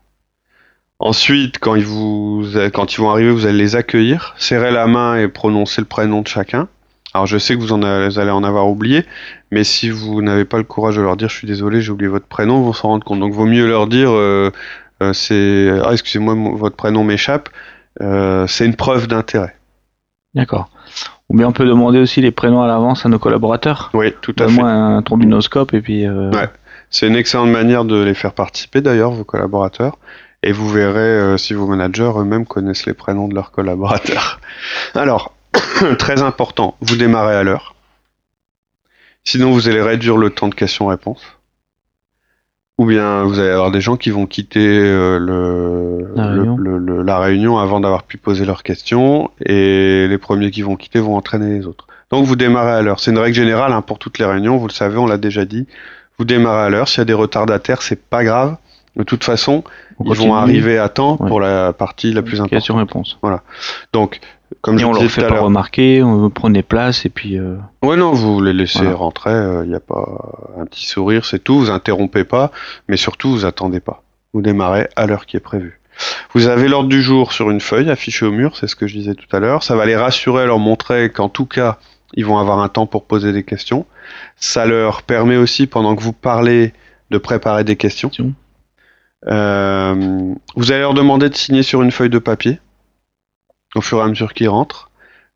Ensuite, 1.06 1.60
quand 1.60 1.76
ils, 1.76 1.84
vous, 1.86 2.46
quand 2.74 2.94
ils 2.94 3.02
vont 3.02 3.10
arriver, 3.10 3.30
vous 3.30 3.46
allez 3.46 3.58
les 3.58 3.76
accueillir, 3.76 4.34
serrer 4.38 4.72
la 4.72 4.88
main 4.88 5.18
et 5.18 5.28
prononcer 5.28 5.82
le 5.82 5.86
prénom 5.86 6.22
de 6.22 6.28
chacun. 6.30 6.70
Alors 7.14 7.28
je 7.28 7.38
sais 7.38 7.56
que 7.56 7.60
vous, 7.60 7.74
en 7.74 7.84
avez- 7.84 8.08
vous 8.08 8.20
allez 8.20 8.32
en 8.32 8.42
avoir 8.46 8.70
oublié, 8.70 9.04
mais 9.52 9.66
si 9.66 9.90
vous 9.90 10.22
n'avez 10.22 10.46
pas 10.46 10.58
le 10.58 10.64
courage 10.64 10.96
de 10.96 11.02
leur 11.02 11.18
dire 11.18 11.28
je 11.28 11.36
suis 11.36 11.46
désolé, 11.46 11.82
j'ai 11.82 11.92
oublié 11.92 12.10
votre 12.10 12.26
prénom, 12.26 12.62
ils 12.62 12.64
vont 12.64 12.72
s'en 12.72 12.88
rendre 12.88 13.04
compte. 13.04 13.20
Donc 13.20 13.34
vaut 13.34 13.46
mieux 13.46 13.68
leur 13.68 13.88
dire 13.88 14.12
euh, 14.12 14.50
euh, 15.02 15.12
c'est 15.12 15.72
ah, 15.84 15.92
excusez-moi 15.92 16.36
votre 16.56 16.78
prénom 16.78 17.04
m'échappe. 17.04 17.50
Euh, 18.02 18.48
c'est 18.48 18.66
une 18.66 18.76
preuve 18.78 19.10
d'intérêt. 19.10 19.56
D'accord. 20.34 20.70
Ou 21.30 21.36
bien 21.36 21.50
on 21.50 21.52
peut 21.52 21.66
demander 21.66 22.00
aussi 22.00 22.22
les 22.22 22.32
prénoms 22.32 22.62
à 22.64 22.68
l'avance 22.68 23.06
à 23.06 23.10
nos 23.10 23.20
collaborateurs. 23.20 23.92
Oui, 23.94 24.14
tout 24.22 24.36
à 24.40 24.48
fait. 24.48 24.62
Un 24.62 25.02
trombinoscope 25.02 25.74
et 25.74 25.82
puis. 25.82 26.08
Ouais. 26.08 26.50
C'est 26.90 27.08
une 27.08 27.16
excellente 27.16 27.50
manière 27.50 27.86
de 27.86 28.02
les 28.02 28.14
faire 28.14 28.34
participer 28.34 28.80
d'ailleurs, 28.80 29.12
vos 29.12 29.24
collaborateurs. 29.24 29.98
Et 30.44 30.52
vous 30.52 30.70
verrez 30.70 31.00
euh, 31.00 31.38
si 31.38 31.54
vos 31.54 31.66
managers 31.68 32.12
eux-mêmes 32.18 32.46
connaissent 32.46 32.86
les 32.86 32.94
prénoms 32.94 33.28
de 33.28 33.34
leurs 33.36 33.52
collaborateurs. 33.52 34.40
Alors, 34.96 35.34
très 35.98 36.22
important, 36.22 36.76
vous 36.82 36.96
démarrez 36.98 37.36
à 37.36 37.44
l'heure. 37.44 37.76
Sinon, 39.24 39.52
vous 39.52 39.70
allez 39.70 39.82
réduire 39.82 40.18
le 40.18 40.30
temps 40.32 40.50
de 40.50 40.56
questions-réponses. 40.56 41.24
Ou 42.80 42.86
bien 42.86 43.24
vous 43.24 43.40
allez 43.40 43.52
avoir 43.52 43.72
des 43.72 43.82
gens 43.82 43.96
qui 43.98 44.10
vont 44.10 44.26
quitter 44.26 44.68
euh, 44.68 45.20
le, 45.20 46.12
La 46.16 46.28
le- 46.32 46.42
réunion. 46.42 46.58
le- 46.58 46.78
le- 46.80 47.02
la 47.04 47.20
réunion 47.20 47.58
avant 47.60 47.80
d'avoir 47.80 48.04
pu 48.04 48.18
poser 48.18 48.46
leurs 48.46 48.64
questions, 48.64 49.30
et 49.46 50.08
les 50.10 50.18
premiers 50.18 50.50
qui 50.52 50.64
vont 50.64 50.76
quitter 50.76 51.00
vont 51.00 51.16
entraîner 51.16 51.58
les 51.60 51.68
autres. 51.68 51.88
Donc 52.10 52.26
vous 52.26 52.36
démarrez 52.36 52.72
à 52.72 52.82
l'heure. 52.82 53.00
C'est 53.00 53.12
une 53.12 53.20
règle 53.20 53.36
générale 53.36 53.72
hein, 53.74 53.82
pour 53.82 54.00
toutes 54.00 54.18
les 54.20 54.26
réunions, 54.26 54.58
vous 54.58 54.68
le 54.68 54.74
savez, 54.74 54.98
on 54.98 55.06
l'a 55.06 55.18
déjà 55.20 55.46
dit. 55.46 55.68
Vous 56.18 56.26
démarrez 56.26 56.66
à 56.66 56.70
l'heure. 56.70 56.88
S'il 56.90 56.98
y 57.00 57.02
a 57.02 57.06
des 57.06 57.14
retardataires, 57.14 57.82
c'est 57.84 58.02
pas 58.10 58.24
grave. 58.24 58.58
De 58.96 59.04
toute 59.04 59.24
façon, 59.24 59.64
On 60.00 60.04
ils 60.04 60.10
continue. 60.10 60.28
vont 60.28 60.36
arriver 60.36 60.78
à 60.78 60.88
temps 60.90 61.18
Ouais. 61.20 61.28
pour 61.28 61.40
la 61.40 61.74
partie 61.74 62.14
la 62.14 62.22
plus 62.22 62.36
importante. 62.40 62.52
Question-réponse. 62.52 63.18
Donc, 63.92 64.20
comme 64.62 64.76
Et 64.76 64.80
je 64.80 64.86
on 64.86 64.94
le 64.94 65.00
leur 65.02 65.10
fait 65.10 65.28
pas 65.28 65.40
remarquer, 65.42 66.04
on 66.04 66.30
prenez 66.30 66.62
place 66.62 67.06
et 67.06 67.10
puis. 67.10 67.40
euh, 67.40 67.56
Ouais, 67.82 67.96
non, 67.96 68.12
vous 68.12 68.40
les 68.42 68.54
laissez 68.54 68.80
Voilà. 68.84 68.96
rentrer, 68.96 69.32
il 69.64 69.70
n'y 69.70 69.76
a 69.76 69.80
pas 69.80 70.06
un 70.60 70.66
petit 70.66 70.86
sourire, 70.86 71.26
c'est 71.26 71.40
tout, 71.44 71.58
vous 71.58 71.70
interrompez 71.72 72.24
pas, 72.24 72.52
mais 72.88 72.96
surtout 72.98 73.32
vous 73.32 73.46
attendez 73.46 73.80
pas. 73.80 74.04
Vous 74.34 74.42
démarrez 74.44 74.88
à 74.96 75.08
l'heure 75.08 75.26
qui 75.26 75.38
est 75.38 75.42
prévue. 75.42 75.80
Vous 76.34 76.48
avez 76.48 76.68
l'ordre 76.68 76.90
du 76.90 77.02
jour 77.02 77.34
sur 77.34 77.50
une 77.50 77.62
feuille 77.62 77.90
affichée 77.90 78.26
au 78.28 78.32
mur, 78.32 78.58
c'est 78.58 78.68
ce 78.68 78.76
que 78.76 78.86
je 78.88 78.94
disais 78.96 79.16
tout 79.16 79.28
à 79.36 79.40
l'heure. 79.40 79.64
Ça 79.64 79.76
va 79.76 79.86
les 79.88 79.96
rassurer, 79.96 80.46
leur 80.46 80.60
montrer 80.60 81.10
qu'en 81.12 81.30
tout 81.30 81.46
cas, 81.46 81.78
ils 82.16 82.26
vont 82.26 82.38
avoir 82.38 82.60
un 82.60 82.70
temps 82.70 82.86
pour 82.86 83.06
poser 83.06 83.32
des 83.32 83.44
questions. 83.44 83.86
Ça 84.36 84.66
leur 84.68 85.02
permet 85.04 85.36
aussi, 85.38 85.66
pendant 85.68 85.96
que 85.96 86.02
vous 86.04 86.14
parlez, 86.14 86.74
de 87.12 87.18
préparer 87.20 87.64
des 87.64 87.76
questions. 87.76 88.12
Euh, 89.28 90.34
vous 90.56 90.72
allez 90.72 90.82
leur 90.82 90.94
demander 90.94 91.30
de 91.30 91.36
signer 91.36 91.64
sur 91.64 91.82
une 91.82 91.92
feuille 91.92 92.10
de 92.10 92.20
papier 92.20 92.60
au 93.76 93.82
fur 93.82 94.00
et 94.00 94.02
à 94.02 94.08
mesure 94.08 94.34
qu'ils 94.34 94.50
rentrent. 94.50 94.90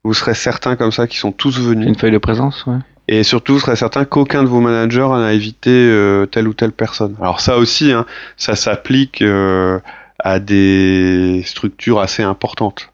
Vous 0.04 0.14
serez 0.14 0.34
certain 0.34 0.76
comme 0.76 0.92
ça 0.92 1.06
qu'ils 1.06 1.18
sont 1.18 1.32
tous 1.32 1.58
venus. 1.58 1.88
Une 1.88 1.96
feuille 1.96 2.12
de 2.12 2.18
présence, 2.18 2.66
ouais. 2.66 2.78
Et 3.08 3.22
surtout, 3.22 3.54
vous 3.54 3.60
serez 3.60 3.74
certain 3.74 4.04
qu'aucun 4.04 4.42
de 4.42 4.48
vos 4.48 4.60
managers 4.60 5.08
n'a 5.08 5.32
évité 5.32 5.70
euh, 5.70 6.26
telle 6.26 6.46
ou 6.46 6.52
telle 6.52 6.72
personne. 6.72 7.16
Alors 7.20 7.40
ça 7.40 7.56
aussi, 7.56 7.90
hein, 7.90 8.04
ça 8.36 8.54
s'applique 8.54 9.22
euh, 9.22 9.80
à 10.18 10.38
des 10.40 11.42
structures 11.46 12.00
assez 12.00 12.22
importantes. 12.22 12.92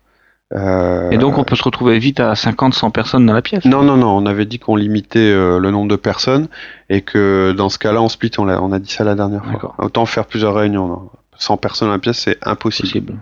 Euh, 0.53 1.11
Et 1.11 1.19
donc 1.19 1.39
on 1.39 1.45
peut 1.45 1.57
se 1.57 1.63
retrouver 1.65 1.99
vite 1.99 2.21
à 2.21 2.35
50, 2.35 2.75
100 2.75 2.91
personnes 2.91 3.27
dans 3.27 3.33
la 3.33 3.43
pièce. 3.43 3.65
non, 3.65 3.83
non, 3.83 3.97
non, 3.97 4.17
on 4.17 4.27
avait 4.27 4.45
dit 4.45 4.59
qu'on 4.59 4.77
limitait 4.77 5.19
euh, 5.19 5.59
le 5.59 5.71
nombre 5.71 5.89
de 5.89 5.97
personnes 5.97 6.49
et 6.91 7.01
que 7.01 7.53
dans 7.57 7.69
ce 7.69 7.79
cas-là, 7.79 8.03
on 8.03 8.09
split, 8.09 8.31
on 8.39 8.49
a, 8.49 8.61
on 8.61 8.71
a 8.73 8.79
dit 8.79 8.93
ça 8.93 9.05
la 9.05 9.15
dernière 9.15 9.45
fois. 9.45 9.75
Autant 9.79 10.07
faire 10.07 10.27
plusieurs 10.27 10.55
réunions. 10.55 10.87
non. 10.87 11.11
100 11.37 11.57
personnes 11.57 11.89
dans 11.89 11.95
la 11.95 11.99
pièce, 11.99 12.19
c'est 12.21 12.39
impossible. 12.47 12.89
Possible. 12.89 13.15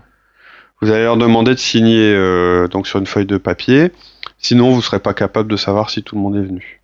Vous 0.82 0.90
allez 0.90 1.04
leur 1.04 1.16
demander 1.16 1.54
de 1.54 1.58
signer 1.58 2.12
euh, 2.14 2.68
donc 2.68 2.86
sur 2.86 2.98
une 2.98 3.06
feuille 3.06 3.24
de 3.26 3.38
papier. 3.38 3.90
Sinon, 4.36 4.70
vous 4.70 4.76
ne 4.76 4.82
serez 4.82 4.98
pas 4.98 5.14
capable 5.14 5.50
de 5.50 5.56
savoir 5.56 5.88
si 5.88 6.02
tout 6.02 6.16
le 6.16 6.20
monde 6.20 6.36
est 6.36 6.42
venu. 6.42 6.82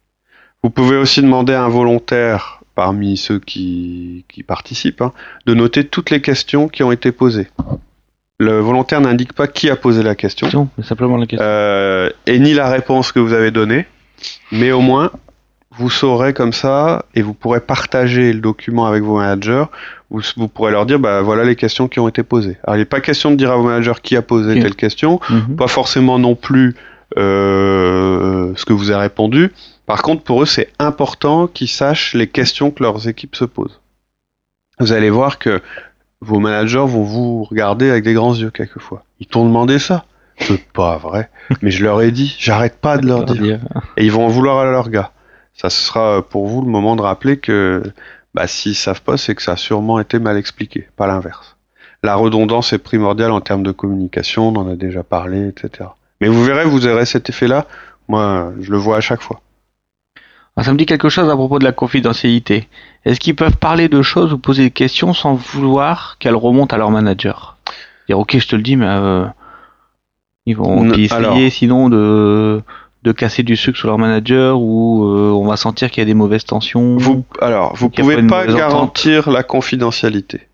Vous 0.63 0.71
pouvez 0.71 0.97
aussi 0.97 1.21
demander 1.21 1.53
à 1.53 1.65
un 1.65 1.69
volontaire, 1.69 2.61
parmi 2.75 3.17
ceux 3.17 3.41
qui, 3.41 4.25
qui 4.29 4.43
participent, 4.43 5.03
hein, 5.03 5.13
de 5.47 5.55
noter 5.55 5.85
toutes 5.85 6.11
les 6.11 6.23
questions 6.23 6.69
qui 6.69 6.83
ont 6.83 6.93
été 6.93 7.13
posées. 7.13 7.49
Le 8.41 8.61
volontaire 8.61 9.01
n'indique 9.01 9.33
pas 9.33 9.49
qui 9.49 9.69
a 9.69 9.75
posé 9.77 10.03
la 10.03 10.15
question, 10.15 10.47
Question, 10.47 10.69
mais 10.79 10.85
simplement 10.85 11.17
la 11.17 11.27
question. 11.27 11.45
euh, 11.45 12.09
et 12.27 12.39
ni 12.39 12.55
la 12.55 12.69
réponse 12.71 13.11
que 13.11 13.19
vous 13.19 13.33
avez 13.33 13.51
donnée, 13.51 13.87
mais 14.53 14.71
au 14.71 14.81
moins, 14.81 15.11
vous 15.77 15.91
saurez 15.91 16.33
comme 16.35 16.53
ça, 16.53 17.05
et 17.17 17.23
vous 17.23 17.35
pourrez 17.35 17.59
partager 17.61 18.33
le 18.33 18.41
document 18.41 18.87
avec 18.87 19.03
vos 19.03 19.17
managers, 19.19 19.65
vous, 20.11 20.21
vous 20.37 20.47
pourrez 20.49 20.71
leur 20.71 20.87
dire, 20.87 21.01
bah 21.01 21.21
voilà 21.21 21.43
les 21.45 21.57
questions 21.57 21.89
qui 21.89 21.99
ont 21.99 22.07
été 22.09 22.23
posées. 22.23 22.57
Alors, 22.65 22.77
il 22.77 22.79
n'est 22.79 22.85
pas 22.85 23.01
question 23.01 23.33
de 23.33 23.37
dire 23.37 23.51
à 23.51 23.57
vos 23.57 23.65
managers 23.65 24.01
qui 24.03 24.17
a 24.17 24.23
posé 24.23 24.55
Ok. 24.55 24.61
telle 24.63 24.77
question, 24.77 25.19
Mhm. 25.31 25.57
pas 25.57 25.67
forcément 25.69 26.19
non 26.21 26.37
plus 26.37 26.77
euh, 27.17 28.53
ce 28.57 28.65
que 28.65 28.73
vous 28.73 28.91
avez 28.91 29.01
répondu. 29.01 29.51
Par 29.87 30.03
contre, 30.03 30.23
pour 30.23 30.43
eux, 30.43 30.47
c'est 30.47 30.69
important 30.79 31.47
qu'ils 31.49 31.69
sachent 31.69 32.15
les 32.15 32.27
questions 32.29 32.71
que 32.71 32.83
leurs 32.85 33.09
équipes 33.09 33.35
se 33.35 33.45
posent. 33.47 33.81
Vous 34.79 34.93
allez 34.93 35.11
voir 35.11 35.39
que 35.39 35.61
vos 36.21 36.41
managers 36.41 36.79
vont 36.79 37.03
vous 37.03 37.45
regarder 37.45 37.91
avec 37.91 38.05
des 38.05 38.15
grands 38.15 38.35
yeux 38.35 38.51
quelquefois. 38.51 39.05
Ils 39.21 39.27
t'ont 39.27 39.45
demandé 39.45 39.79
ça. 39.79 40.05
C'est 40.41 40.69
pas 40.73 40.99
vrai. 40.99 41.31
Mais 41.63 41.71
je 41.71 41.83
leur 41.83 42.01
ai 42.01 42.11
dit, 42.11 42.37
j'arrête 42.39 42.79
pas 42.79 42.99
de 42.99 43.07
leur 43.07 43.25
dire. 43.25 43.61
Et 43.97 44.05
ils 44.05 44.13
vont 44.13 44.27
en 44.27 44.29
vouloir 44.29 44.59
à 44.59 44.65
leur 44.71 44.91
gars. 44.91 45.13
Ça 45.55 45.71
sera 45.71 46.23
pour 46.23 46.47
vous 46.47 46.63
le 46.63 46.69
moment 46.69 46.95
de 46.95 47.03
rappeler 47.03 47.39
que 47.39 47.83
bah, 48.35 48.47
s'ils 48.47 48.77
savent 48.77 49.03
pas, 49.03 49.17
c'est 49.17 49.35
que 49.35 49.43
ça 49.43 49.53
a 49.53 49.57
sûrement 49.57 49.99
été 49.99 50.19
mal 50.21 50.37
expliqué, 50.37 50.89
pas 50.97 51.09
l'inverse. 51.09 51.57
La 52.05 52.15
redondance 52.15 52.73
est 52.73 52.79
primordiale 52.79 53.33
en 53.33 53.41
termes 53.41 53.65
de 53.65 53.73
communication, 53.73 54.49
on 54.49 54.57
en 54.57 54.69
a 54.69 54.77
déjà 54.77 55.03
parlé, 55.03 55.49
etc. 55.49 55.91
Mais 56.21 56.29
vous 56.29 56.45
verrez, 56.45 56.65
vous 56.65 56.87
aurez 56.87 57.07
cet 57.07 57.29
effet-là. 57.29 57.67
Moi, 58.07 58.53
je 58.61 58.71
le 58.71 58.77
vois 58.77 58.99
à 58.99 59.01
chaque 59.01 59.23
fois. 59.23 59.41
Ah, 60.59 60.65
ça 60.65 60.73
me 60.73 60.77
dit 60.79 60.87
quelque 60.87 61.09
chose 61.09 61.29
à 61.31 61.37
propos 61.37 61.59
de 61.61 61.65
la 61.65 61.73
confidentialité. 61.73 62.69
Est-ce 63.05 63.21
qu'ils 63.21 63.37
peuvent 63.37 63.57
parler 63.57 63.89
de 63.89 64.03
choses 64.03 64.33
ou 64.33 64.39
poser 64.39 64.65
des 64.65 64.71
questions 64.73 65.15
sans 65.15 65.35
vouloir 65.35 66.17
qu'elles 66.19 66.35
remontent 66.35 66.75
à 66.75 66.79
leur 66.79 66.91
manager? 66.91 67.57
Dire 68.09 68.19
ok, 68.19 68.37
je 68.39 68.49
te 68.49 68.57
le 68.57 68.63
dis, 68.63 68.75
mais 68.77 68.87
euh, 68.89 69.25
ils 70.47 70.57
vont 70.57 70.83
Non, 70.83 70.95
essayer 70.95 71.13
alors- 71.13 71.37
sinon 71.51 71.89
de 71.89 72.63
de 73.05 73.13
casser 73.13 73.45
du 73.45 73.55
sucre 73.57 73.79
sur 73.79 73.87
leur 73.87 73.97
manager 73.99 74.61
ou 74.61 75.05
euh, 75.05 75.31
on 75.31 75.47
va 75.47 75.57
sentir 75.57 75.89
qu'il 75.91 76.01
y 76.01 76.03
a 76.03 76.05
des 76.07 76.15
mauvaises 76.15 76.45
tensions. 76.45 76.97
Vous, 76.97 77.25
alors, 77.41 77.75
vous 77.77 77.89
pouvez 77.91 78.21
pas 78.27 78.43
entente. 78.43 78.57
garantir 78.57 79.31
la 79.31 79.45
confidentialité. 79.45 80.49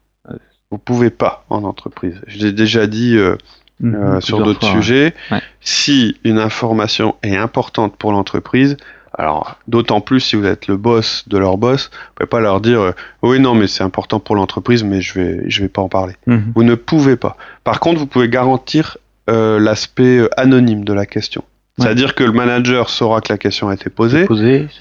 Vous 0.70 0.76
pouvez 0.78 1.08
pas 1.08 1.44
en 1.48 1.64
entreprise. 1.64 2.20
Je 2.26 2.44
l'ai 2.44 2.52
déjà 2.52 2.86
dit 2.86 3.16
euh, 3.16 3.36
Mhm, 3.80 3.94
euh, 3.94 4.20
sur 4.20 4.42
d'autres 4.42 4.66
ouais. 4.68 4.74
sujets. 4.82 5.14
Ouais. 5.30 5.40
Si 5.60 6.16
une 6.22 6.38
information 6.38 7.14
est 7.22 7.36
importante 7.36 7.96
pour 7.96 8.12
l'entreprise, 8.12 8.76
alors 9.16 9.56
d'autant 9.68 10.00
plus 10.00 10.20
si 10.20 10.36
vous 10.36 10.44
êtes 10.44 10.66
le 10.66 10.76
boss 10.76 11.24
de 11.28 11.38
leur 11.38 11.56
boss, 11.56 11.90
vous 11.92 12.14
pouvez 12.16 12.26
pas 12.28 12.40
leur 12.40 12.60
dire 12.60 12.80
euh, 12.80 12.92
oui 13.22 13.38
non 13.38 13.54
mais 13.54 13.66
c'est 13.66 13.84
important 13.84 14.20
pour 14.20 14.36
l'entreprise 14.36 14.82
mais 14.82 15.00
je 15.00 15.14
vais 15.14 15.42
je 15.48 15.62
vais 15.62 15.68
pas 15.68 15.82
en 15.82 15.88
parler. 15.88 16.14
Mhm. 16.26 16.52
Vous 16.54 16.64
ne 16.64 16.74
pouvez 16.74 17.16
pas. 17.16 17.36
Par 17.62 17.80
contre, 17.80 18.00
vous 18.00 18.06
pouvez 18.06 18.28
garantir 18.28 18.98
euh, 19.30 19.58
l'aspect 19.58 20.18
euh, 20.18 20.28
anonyme 20.36 20.84
de 20.84 20.92
la 20.92 21.06
question. 21.06 21.44
Ouais. 21.78 21.84
C'est-à-dire 21.86 22.14
que 22.14 22.24
le 22.24 22.32
manager 22.32 22.90
saura 22.90 23.20
que 23.20 23.32
la 23.32 23.38
question 23.38 23.68
a 23.68 23.74
été 23.74 23.90
posée, 23.90 24.26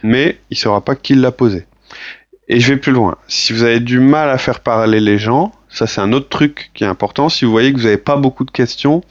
mais 0.03 0.37
il 0.49 0.57
saura 0.57 0.81
pas 0.81 0.95
qui 0.95 1.15
l'a 1.15 1.31
posée. 1.31 1.65
Et 2.49 2.59
je 2.59 2.73
vais 2.73 2.79
plus 2.79 2.91
loin. 2.91 3.15
Si 3.27 3.53
vous 3.53 3.63
avez 3.63 3.79
du 3.79 3.99
mal 3.99 4.29
à 4.29 4.37
faire 4.37 4.59
parler 4.59 4.99
les 4.99 5.17
gens, 5.17 5.53
ça 5.69 5.87
c'est 5.87 6.01
un 6.01 6.11
autre 6.11 6.29
truc 6.29 6.71
qui 6.73 6.83
est 6.83 6.87
important. 6.87 7.29
Si 7.29 7.45
vous 7.45 7.51
voyez 7.51 7.71
que 7.71 7.77
vous 7.77 7.85
n'avez 7.85 7.97
pas 7.97 8.17
beaucoup 8.17 8.43
de 8.43 8.51
questions, 8.51 9.01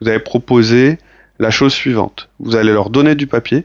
vous 0.00 0.08
allez 0.08 0.18
proposer 0.18 0.98
la 1.38 1.50
chose 1.50 1.72
suivante. 1.72 2.28
Vous 2.38 2.56
allez 2.56 2.72
leur 2.72 2.90
donner 2.90 3.14
du 3.14 3.26
papier, 3.26 3.64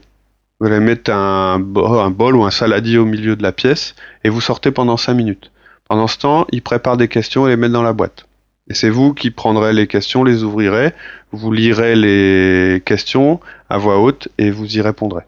vous 0.60 0.66
allez 0.66 0.80
mettre 0.80 1.10
un, 1.12 1.58
bo- 1.58 1.86
un 1.98 2.10
bol 2.10 2.36
ou 2.36 2.44
un 2.44 2.50
saladier 2.50 2.98
au 2.98 3.04
milieu 3.06 3.34
de 3.36 3.42
la 3.42 3.52
pièce 3.52 3.94
et 4.24 4.28
vous 4.28 4.40
sortez 4.40 4.70
pendant 4.70 4.96
5 4.96 5.14
minutes. 5.14 5.50
Pendant 5.88 6.06
ce 6.06 6.18
temps, 6.18 6.46
ils 6.52 6.62
préparent 6.62 6.96
des 6.98 7.08
questions 7.08 7.46
et 7.46 7.50
les 7.50 7.56
mettent 7.56 7.72
dans 7.72 7.82
la 7.82 7.92
boîte. 7.94 8.26
Et 8.68 8.74
c'est 8.74 8.90
vous 8.90 9.14
qui 9.14 9.30
prendrez 9.30 9.72
les 9.72 9.86
questions, 9.86 10.22
les 10.22 10.44
ouvrirez, 10.44 10.92
vous 11.32 11.50
lirez 11.50 11.96
les 11.96 12.80
questions 12.84 13.40
à 13.68 13.78
voix 13.78 13.98
haute 14.00 14.28
et 14.38 14.50
vous 14.50 14.76
y 14.76 14.80
répondrez. 14.80 15.22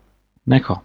D'accord. 0.46 0.82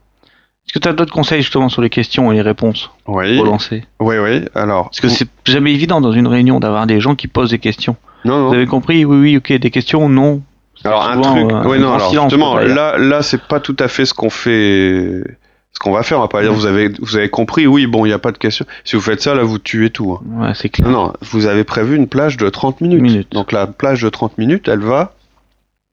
Est-ce 0.66 0.74
que 0.74 0.80
tu 0.80 0.88
as 0.90 0.94
d'autres 0.94 1.14
conseils 1.14 1.42
justement 1.42 1.70
sur 1.70 1.82
les 1.82 1.90
questions 1.90 2.32
et 2.32 2.36
les 2.36 2.42
réponses 2.42 2.90
Oui, 3.08 3.36
pour 3.38 3.46
lancer? 3.46 3.86
Oui, 4.00 4.16
oui. 4.18 4.46
Alors, 4.56 4.86
Parce 4.86 5.00
que 5.02 5.08
c'est 5.10 5.28
jamais 5.46 5.74
évident 5.74 6.02
dans 6.02 6.12
une 6.12 6.28
réunion 6.28 6.60
d'avoir 6.60 6.88
des 6.88 7.00
gens 7.00 7.16
qui 7.16 7.28
posent 7.28 7.52
des 7.52 7.60
questions. 7.60 7.96
non, 8.26 8.40
non. 8.40 8.48
Vous 8.50 8.56
avez 8.56 8.66
compris? 8.66 9.06
Oui, 9.06 9.18
oui, 9.18 9.38
ok, 9.38 9.54
des 9.54 9.72
questions, 9.72 10.10
non. 10.10 10.42
Alors 10.84 11.04
un 11.04 11.16
souvent, 11.16 11.36
truc, 11.36 11.52
euh, 11.52 11.64
ouais 11.70 11.78
non, 11.80 11.88
grand 11.88 11.96
alors 11.96 12.10
silence, 12.10 12.32
justement, 12.32 12.58
là, 12.58 12.98
là, 12.98 13.22
c'est 13.22 13.42
pas 13.42 13.60
tout 13.60 13.76
à 13.80 13.88
fait 13.88 14.06
ce 14.06 14.14
qu'on 14.14 14.30
fait, 14.30 15.24
ce 15.72 15.80
qu'on 15.80 15.92
va 15.92 16.04
faire. 16.04 16.18
On 16.20 16.22
va 16.22 16.28
pas 16.28 16.42
dire 16.42 16.52
Ouais. 16.52 16.56
vous 16.58 16.66
avez, 16.66 16.90
vous 17.00 17.16
avez 17.18 17.30
compris, 17.30 17.68
oui, 17.68 17.88
bon, 17.88 18.06
il 18.06 18.10
n'y 18.10 18.14
a 18.14 18.20
pas 18.20 18.32
de 18.32 18.38
question. 18.38 18.66
Si 18.86 18.96
vous 18.96 19.02
faites 19.02 19.22
ça, 19.22 19.34
là, 19.36 19.44
vous 19.44 19.60
tuez 19.60 19.90
tout. 19.90 20.14
hein. 20.14 20.42
Ouais, 20.48 20.52
c'est 20.56 20.70
clair. 20.70 20.88
Non, 20.88 21.06
non, 21.08 21.14
vous 21.22 21.46
avez 21.48 21.64
prévu 21.64 21.96
une 21.96 22.08
plage 22.08 22.38
de 22.38 22.50
30 22.50 22.82
minutes. 22.82 23.02
Minutes. 23.02 23.32
Donc 23.32 23.52
la 23.52 23.68
plage 23.68 24.02
de 24.02 24.10
30 24.10 24.38
minutes, 24.38 24.68
elle 24.68 24.80
va 24.82 25.14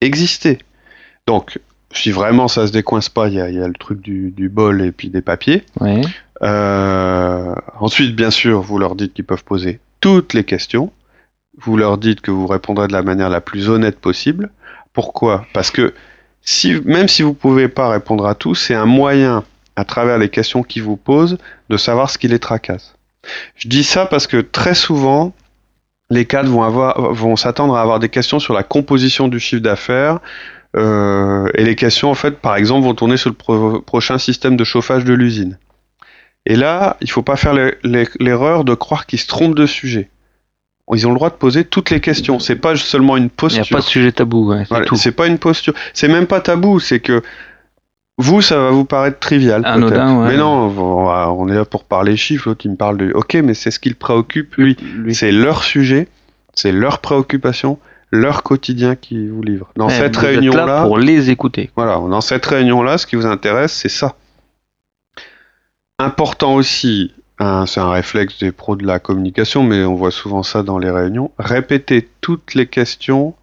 exister. 0.01 0.59
Donc, 1.27 1.59
si 1.92 2.11
vraiment 2.11 2.49
ça 2.49 2.66
se 2.66 2.73
décoince 2.73 3.09
pas, 3.09 3.29
il 3.29 3.35
y 3.35 3.40
a, 3.40 3.49
y 3.51 3.61
a 3.62 3.66
le 3.68 3.75
truc 3.75 4.01
du, 4.01 4.31
du 4.31 4.49
bol 4.49 4.83
et 4.83 4.92
puis 4.92 5.09
des 5.09 5.23
papiers. 5.23 5.64
Ouais. 5.81 6.01
Euh, 6.42 7.55
ensuite, 7.81 8.14
bien 8.14 8.31
sûr, 8.31 8.61
vous 8.61 8.79
leur 8.79 8.94
dites 8.97 9.14
qu'ils 9.14 9.25
peuvent 9.25 9.44
poser 9.44 9.81
toutes 10.01 10.35
les 10.35 10.44
questions. 10.44 10.92
Vous 11.58 11.76
leur 11.76 11.98
dites 11.98 12.20
que 12.20 12.30
vous 12.30 12.46
répondrez 12.46 12.88
de 12.88 12.92
la 12.92 13.02
manière 13.02 13.28
la 13.30 13.40
plus 13.40 13.68
honnête 13.68 13.98
possible. 13.98 14.50
Pourquoi? 14.92 15.46
Parce 15.52 15.70
que 15.70 15.94
même 16.84 17.08
si 17.08 17.22
vous 17.22 17.34
pouvez 17.34 17.68
pas 17.68 17.88
répondre 17.88 18.26
à 18.26 18.34
tout, 18.34 18.54
c'est 18.54 18.74
un 18.74 18.86
moyen, 18.86 19.44
à 19.76 19.84
travers 19.84 20.18
les 20.18 20.28
questions 20.28 20.62
qu'ils 20.62 20.82
vous 20.82 20.96
posent, 20.96 21.38
de 21.70 21.76
savoir 21.76 22.10
ce 22.10 22.18
qui 22.18 22.28
les 22.28 22.38
tracasse. 22.38 22.94
Je 23.56 23.68
dis 23.68 23.84
ça 23.84 24.06
parce 24.06 24.26
que 24.26 24.36
très 24.38 24.74
souvent, 24.74 25.32
les 26.10 26.26
cadres 26.26 26.50
vont, 26.50 26.62
avoir, 26.62 27.12
vont 27.14 27.36
s'attendre 27.36 27.76
à 27.76 27.80
avoir 27.80 27.98
des 27.98 28.10
questions 28.10 28.38
sur 28.38 28.52
la 28.52 28.62
composition 28.62 29.28
du 29.28 29.40
chiffre 29.40 29.62
d'affaires. 29.62 30.18
euh, 30.76 31.48
et 31.54 31.62
les 31.64 31.76
questions, 31.76 32.10
en 32.10 32.14
fait, 32.14 32.32
par 32.40 32.56
exemple, 32.56 32.84
vont 32.84 32.94
tourner 32.94 33.16
sur 33.16 33.30
le 33.30 33.36
pro- 33.36 33.80
prochain 33.80 34.18
système 34.18 34.56
de 34.56 34.64
chauffage 34.64 35.04
de 35.04 35.12
l'usine. 35.14 35.56
Et 36.46 36.56
là, 36.56 36.96
il 37.00 37.08
faut 37.10 37.22
pas 37.22 37.36
faire 37.36 37.54
le- 37.54 37.78
le- 37.84 38.08
l'erreur 38.18 38.64
de 38.64 38.74
croire 38.74 39.06
qu'ils 39.06 39.20
se 39.20 39.28
trompent 39.28 39.54
de 39.54 39.66
sujet. 39.66 40.10
Ils 40.92 41.07
ont 41.07 41.11
le 41.11 41.16
droit 41.16 41.31
de 41.31 41.37
poser 41.37 41.64
toutes 41.64 41.90
les 41.90 42.01
questions. 42.01 42.38
C'est 42.38 42.57
pas 42.57 42.77
seulement 42.77 43.16
une 43.16 43.25
Il 43.25 43.27
n'y 43.27 43.31
posture. 43.31 43.64
a 43.64 43.77
pas 43.79 43.81
de 43.83 43.88
sujet 43.88 44.12
tabou, 44.12 44.51
ouais, 44.51 44.64
c'est 44.68 44.68
Voilà, 44.68 45.12
pas 45.16 45.27
une 45.27 45.38
posture. 45.38 45.73
C'est 45.94 46.09
même 46.09 46.27
pas 46.27 46.40
tabou. 46.40 46.79
C'est 46.79 47.01
que 47.01 47.23
Vous, 48.18 48.42
ça 48.42 48.59
va 48.59 48.70
vous 48.70 48.85
paraître 48.85 49.18
trivial. 49.18 49.62
Anodin, 49.64 50.20
ouais. 50.20 50.29
Mais 50.29 50.37
non, 50.37 50.68
on, 50.79 51.49
est 51.49 51.55
là 51.55 51.64
pour 51.64 51.85
parler 51.85 52.16
chiffres. 52.16 52.49
L'autre, 52.49 52.66
il 52.66 52.73
me 52.73 52.77
parle 52.77 52.99
de. 52.99 53.12
Ok, 53.14 53.35
mais 53.35 53.55
c'est 53.55 53.70
ce 53.70 53.79
qui 53.81 53.88
le 53.88 53.94
préoccupe, 53.94 54.55
lui. 54.57 54.77
Lui. 54.94 55.14
C'est 55.14 55.33
leur 55.33 55.64
sujet, 55.64 56.07
c'est 56.55 56.70
leur 56.70 56.99
préoccupation, 57.01 57.79
leur 58.12 58.42
quotidien 58.42 58.94
qui 58.94 59.27
vous 59.27 59.42
livre. 59.42 59.70
Dans 59.77 59.88
Ouais, 59.88 59.94
cette 59.94 60.16
êtes 60.16 60.23
là 60.23 60.29
réunion-là, 60.29 60.83
pour 60.85 60.99
les 60.99 61.31
écouter. 61.31 61.70
voilà, 61.77 61.94
dans 61.94 62.20
cette 62.20 62.44
réunion-là, 62.47 62.99
ce 62.99 63.07
qui 63.07 63.16
vous 63.16 63.27
intéresse, 63.27 63.73
c'est 63.73 63.88
ça. 63.88 64.14
Important 65.99 66.55
aussi, 66.55 67.12
c'est 67.38 67.81
un 67.81 67.90
réflexe 67.90 68.38
des 68.38 68.53
pros 68.53 68.77
de 68.77 68.87
la 68.87 68.99
communication, 68.99 69.62
mais 69.62 69.85
on 69.85 69.94
voit 69.94 70.11
souvent 70.11 70.42
ça 70.42 70.62
dans 70.62 70.79
les 70.79 70.90
réunions. 70.90 71.33
Répétez 71.38 72.09
toutes 72.20 72.55
les 72.55 72.66
questions 72.66 73.35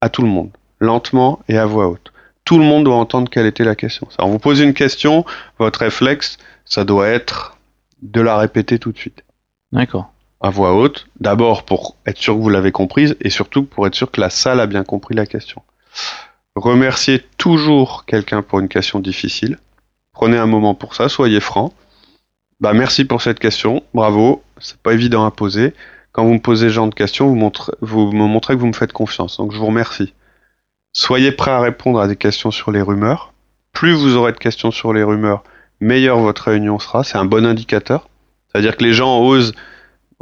à 0.00 0.08
tout 0.08 0.22
le 0.22 0.28
monde, 0.28 0.50
lentement 0.80 1.40
et 1.48 1.58
à 1.58 1.66
voix 1.66 1.88
haute. 1.88 2.12
Tout 2.44 2.58
le 2.58 2.64
monde 2.64 2.84
doit 2.84 2.96
entendre 2.96 3.30
quelle 3.30 3.46
était 3.46 3.64
la 3.64 3.76
question. 3.76 4.08
On 4.18 4.28
vous 4.28 4.38
pose 4.38 4.60
une 4.60 4.74
question, 4.74 5.24
votre 5.58 5.80
réflexe, 5.80 6.38
ça 6.64 6.84
doit 6.84 7.08
être 7.08 7.56
de 8.02 8.20
la 8.20 8.36
répéter 8.36 8.78
tout 8.78 8.90
de 8.92 8.98
suite 8.98 9.24
D'accord. 9.70 10.12
à 10.40 10.50
voix 10.50 10.74
haute, 10.74 11.06
d'abord 11.20 11.64
pour 11.64 11.96
être 12.04 12.18
sûr 12.18 12.34
que 12.34 12.40
vous 12.40 12.48
l'avez 12.48 12.72
comprise 12.72 13.16
et 13.20 13.30
surtout 13.30 13.62
pour 13.62 13.86
être 13.86 13.94
sûr 13.94 14.10
que 14.10 14.20
la 14.20 14.28
salle 14.28 14.60
a 14.60 14.66
bien 14.66 14.82
compris 14.82 15.14
la 15.14 15.24
question. 15.24 15.62
Remerciez 16.56 17.24
toujours 17.38 18.04
quelqu'un 18.04 18.42
pour 18.42 18.58
une 18.58 18.68
question 18.68 18.98
difficile. 18.98 19.58
Prenez 20.12 20.36
un 20.36 20.46
moment 20.46 20.74
pour 20.74 20.94
ça, 20.94 21.08
soyez 21.08 21.40
franc. 21.40 21.72
Bah 22.62 22.74
merci 22.74 23.04
pour 23.04 23.20
cette 23.22 23.40
question, 23.40 23.82
bravo, 23.92 24.44
c'est 24.60 24.76
pas 24.76 24.92
évident 24.92 25.26
à 25.26 25.32
poser. 25.32 25.74
Quand 26.12 26.24
vous 26.24 26.34
me 26.34 26.38
posez 26.38 26.68
ce 26.68 26.74
genre 26.74 26.86
de 26.86 26.94
questions, 26.94 27.26
vous, 27.80 28.12
me 28.12 28.26
montrez 28.28 28.54
que 28.54 28.60
vous 28.60 28.68
me 28.68 28.72
faites 28.72 28.92
confiance, 28.92 29.38
donc 29.38 29.50
je 29.50 29.58
vous 29.58 29.66
remercie. 29.66 30.14
Soyez 30.92 31.32
prêt 31.32 31.50
à 31.50 31.60
répondre 31.60 31.98
à 31.98 32.06
des 32.06 32.14
questions 32.14 32.52
sur 32.52 32.70
les 32.70 32.80
rumeurs. 32.80 33.32
Plus 33.72 33.94
vous 33.94 34.14
aurez 34.14 34.30
de 34.30 34.38
questions 34.38 34.70
sur 34.70 34.92
les 34.92 35.02
rumeurs, 35.02 35.42
meilleure 35.80 36.20
votre 36.20 36.44
réunion 36.44 36.78
sera. 36.78 37.02
C'est 37.02 37.18
un 37.18 37.24
bon 37.24 37.44
indicateur. 37.44 38.08
C'est-à-dire 38.46 38.76
que 38.76 38.84
les 38.84 38.92
gens 38.92 39.18
osent 39.18 39.54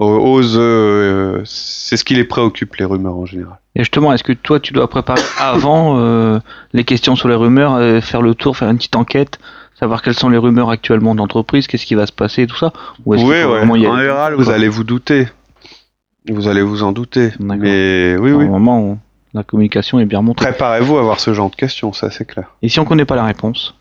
euh, 0.01 0.05
osent, 0.05 0.57
euh, 0.59 1.43
c'est 1.45 1.99
ce 1.99 2.05
qui 2.05 2.15
les 2.15 2.25
préoccupe, 2.25 2.77
les 2.77 2.87
rumeurs 2.87 3.17
en 3.17 3.27
général. 3.27 3.59
Et 3.75 3.81
justement, 3.81 4.15
est-ce 4.15 4.25
que 4.25 4.33
toi, 4.33 4.59
tu 4.59 4.73
dois 4.73 4.89
préparer 4.89 5.21
avant 5.39 5.99
euh, 5.99 6.39
les 6.73 6.85
questions 6.85 7.17
sur 7.17 7.29
les 7.29 7.35
rumeurs, 7.35 7.75
euh, 7.75 8.01
faire 8.01 8.23
le 8.23 8.35
tour, 8.35 8.57
faire 8.57 8.71
une 8.71 8.79
petite 8.79 8.97
enquête, 8.97 9.39
savoir 9.81 10.03
quelles 10.03 10.15
sont 10.15 10.29
les 10.29 10.39
rumeurs 10.39 10.71
actuellement 10.71 11.15
d'entreprise, 11.15 11.67
qu'est-ce 11.67 11.87
qui 11.87 11.95
va 11.97 12.07
se 12.07 12.13
passer, 12.13 12.47
tout 12.47 12.57
ça 12.57 12.73
Ou 13.05 13.15
est-ce 13.15 13.25
Oui, 13.25 13.31
ouais. 13.31 13.61
En 13.69 13.75
général, 13.99 14.35
vous 14.35 14.51
allez 14.51 14.69
vous 14.69 14.85
douter. 14.85 15.27
Vous 16.29 16.49
allez 16.49 16.63
vous 16.63 16.83
en 16.83 16.93
douter. 16.93 17.31
Mais 17.41 18.17
oui, 18.19 18.31
oui. 18.33 18.45
Normalement, 18.45 18.79
on- 18.81 18.99
la 19.33 19.43
communication 19.43 19.99
est 20.01 20.07
bien 20.07 20.23
montée. 20.23 20.45
Préparez-vous 20.45 20.97
à 20.97 21.01
avoir 21.01 21.19
ce 21.21 21.33
genre 21.33 21.51
de 21.51 21.57
questions, 21.57 21.93
ça 21.93 22.11
c'est 22.11 22.25
clair. 22.27 22.51
Et 22.63 22.69
si 22.69 22.79
on 22.81 22.85
connaît 22.85 23.05
pas 23.05 23.17
la 23.17 23.25
réponse? 23.25 23.75